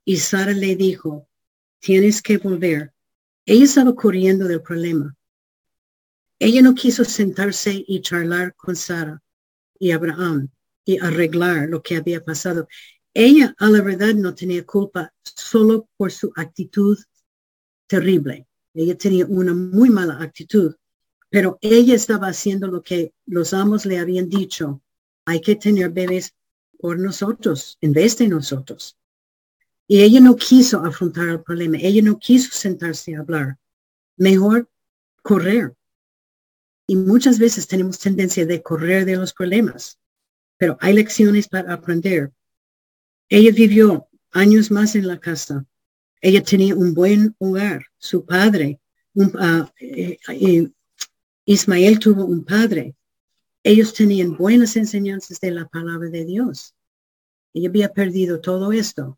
[0.05, 1.27] y Sara le dijo,
[1.79, 2.93] tienes que volver.
[3.45, 5.15] Ella estaba corriendo del problema.
[6.37, 9.21] Ella no quiso sentarse y charlar con Sara
[9.79, 10.49] y Abraham
[10.85, 12.67] y arreglar lo que había pasado.
[13.13, 16.97] Ella, a la verdad, no tenía culpa solo por su actitud
[17.87, 18.47] terrible.
[18.73, 20.75] Ella tenía una muy mala actitud,
[21.29, 24.81] pero ella estaba haciendo lo que los amos le habían dicho.
[25.25, 26.33] Hay que tener bebés
[26.79, 28.97] por nosotros, en vez de nosotros.
[29.87, 31.77] Y ella no quiso afrontar el problema.
[31.81, 33.57] Ella no quiso sentarse a hablar.
[34.15, 34.69] Mejor
[35.21, 35.75] correr.
[36.87, 39.99] Y muchas veces tenemos tendencia de correr de los problemas,
[40.61, 42.31] pero hay lecciones para aprender.
[43.29, 45.65] Ella vivió años más en la casa.
[46.21, 47.87] Ella tenía un buen hogar.
[47.97, 48.79] Su padre,
[49.39, 50.69] ah, eh, eh,
[51.45, 52.93] Ismael tuvo un padre.
[53.63, 56.75] Ellos tenían buenas enseñanzas de la palabra de Dios.
[57.55, 59.17] Ella había perdido todo esto.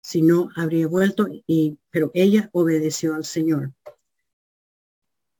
[0.00, 3.72] Si no, habría vuelto, y, pero ella obedeció al Señor.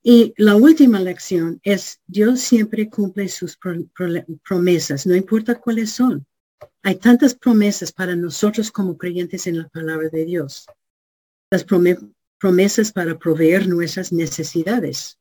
[0.06, 3.58] Y la última lección es, Dios siempre cumple sus
[4.46, 6.26] promesas, no importa cuáles son.
[6.82, 10.66] Hay tantas promesas para nosotros como creyentes en la palabra de Dios.
[11.50, 15.18] Las promesas para proveer nuestras necesidades.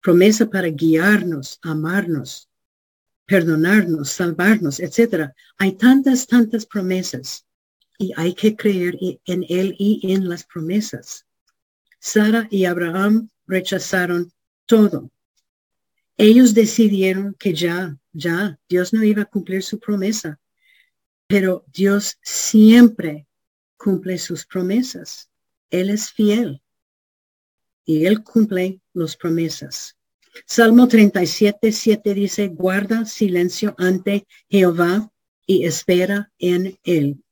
[0.00, 2.48] Promesa para guiarnos, amarnos,
[3.26, 5.32] perdonarnos, salvarnos, etc.
[5.58, 7.44] Hay tantas, tantas promesas
[7.98, 11.26] y hay que creer en Él y en las promesas.
[11.98, 14.32] Sara y Abraham rechazaron
[14.66, 15.10] todo.
[16.16, 20.38] Ellos decidieron que ya, ya, Dios no iba a cumplir su promesa,
[21.26, 23.26] pero Dios siempre
[23.76, 25.30] cumple sus promesas.
[25.70, 26.62] Él es fiel
[27.84, 29.96] y Él cumple las promesas.
[30.46, 35.10] Salmo 37, 7 dice, guarda silencio ante Jehová
[35.46, 37.22] y espera en Él.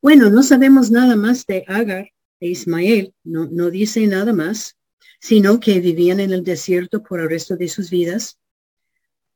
[0.00, 2.10] Bueno, no sabemos nada más de Agar
[2.40, 4.76] Ismael, no, no dice nada más,
[5.20, 8.38] sino que vivían en el desierto por el resto de sus vidas.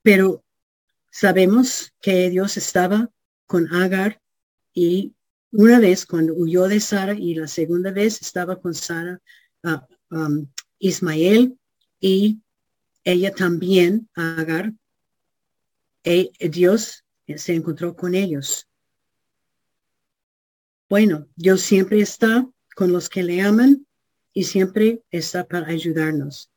[0.02, 0.44] Pero
[1.10, 3.10] sabemos que Dios estaba
[3.46, 4.20] con Agar
[4.72, 5.14] y
[5.52, 9.20] una vez cuando huyó de Sara y la segunda vez estaba con Sara,
[9.62, 10.48] uh, um,
[10.78, 11.56] Ismael
[12.00, 12.40] y
[13.04, 14.72] ella también, Agar,
[16.02, 17.04] e, Dios
[17.36, 18.66] se encontró con ellos.
[20.88, 23.86] Bueno, Dios siempre está con los que le aman
[24.32, 26.50] y siempre está para ayudarnos.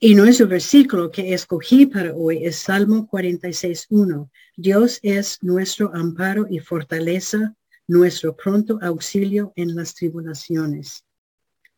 [0.00, 4.30] Y nuestro versículo que escogí para hoy es Salmo 46.1.
[4.56, 7.56] Dios es nuestro amparo y fortaleza,
[7.88, 11.04] nuestro pronto auxilio en las tribulaciones.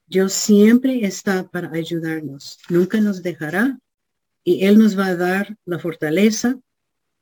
[0.07, 3.79] Dios siempre está para ayudarnos, nunca nos dejará
[4.43, 6.59] y Él nos va a dar la fortaleza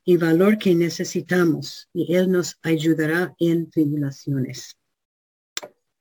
[0.05, 4.78] y valor que necesitamos y Él nos ayudará en tribulaciones.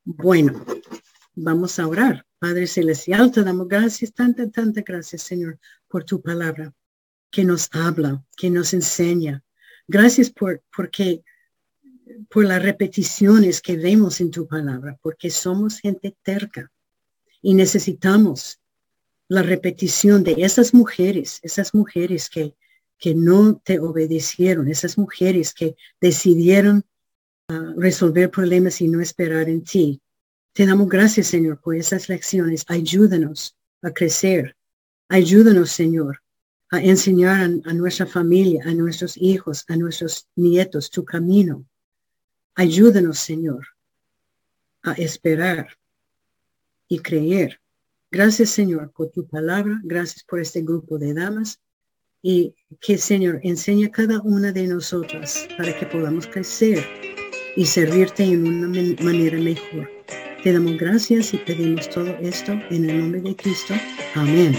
[0.09, 0.65] Bueno,
[1.35, 2.25] vamos a orar.
[2.39, 6.73] Padre Celestial, te damos gracias, tanta, tanta gracias, Señor, por tu palabra
[7.29, 9.43] que nos habla, que nos enseña.
[9.85, 11.25] Gracias por, porque,
[12.29, 16.71] por las repeticiones que vemos en tu palabra, porque somos gente terca
[17.41, 18.61] y necesitamos
[19.27, 22.55] la repetición de esas mujeres, esas mujeres que,
[22.97, 26.85] que no te obedecieron, esas mujeres que decidieron
[27.77, 30.01] resolver problemas y no esperar en ti.
[30.53, 32.65] Te damos gracias, Señor, por esas lecciones.
[32.67, 34.55] Ayúdanos a crecer.
[35.07, 36.21] Ayúdanos, Señor,
[36.69, 41.65] a enseñar a, nuestra familia, a nuestros hijos, a nuestros nietos tu camino.
[42.55, 43.65] Ayúdanos, Señor,
[44.83, 45.69] a esperar
[46.89, 47.61] y creer.
[48.11, 49.79] Gracias, Señor, por tu palabra.
[49.83, 51.61] Gracias por este grupo de damas.
[52.21, 57.16] Y que, Señor, enseñe a cada una de nosotras para que podamos crecer
[57.57, 58.67] y servirte en una
[59.03, 59.89] manera mejor.
[60.43, 63.73] Te damos gracias y pedimos todo esto en el nombre de Cristo.
[64.13, 64.55] Amén.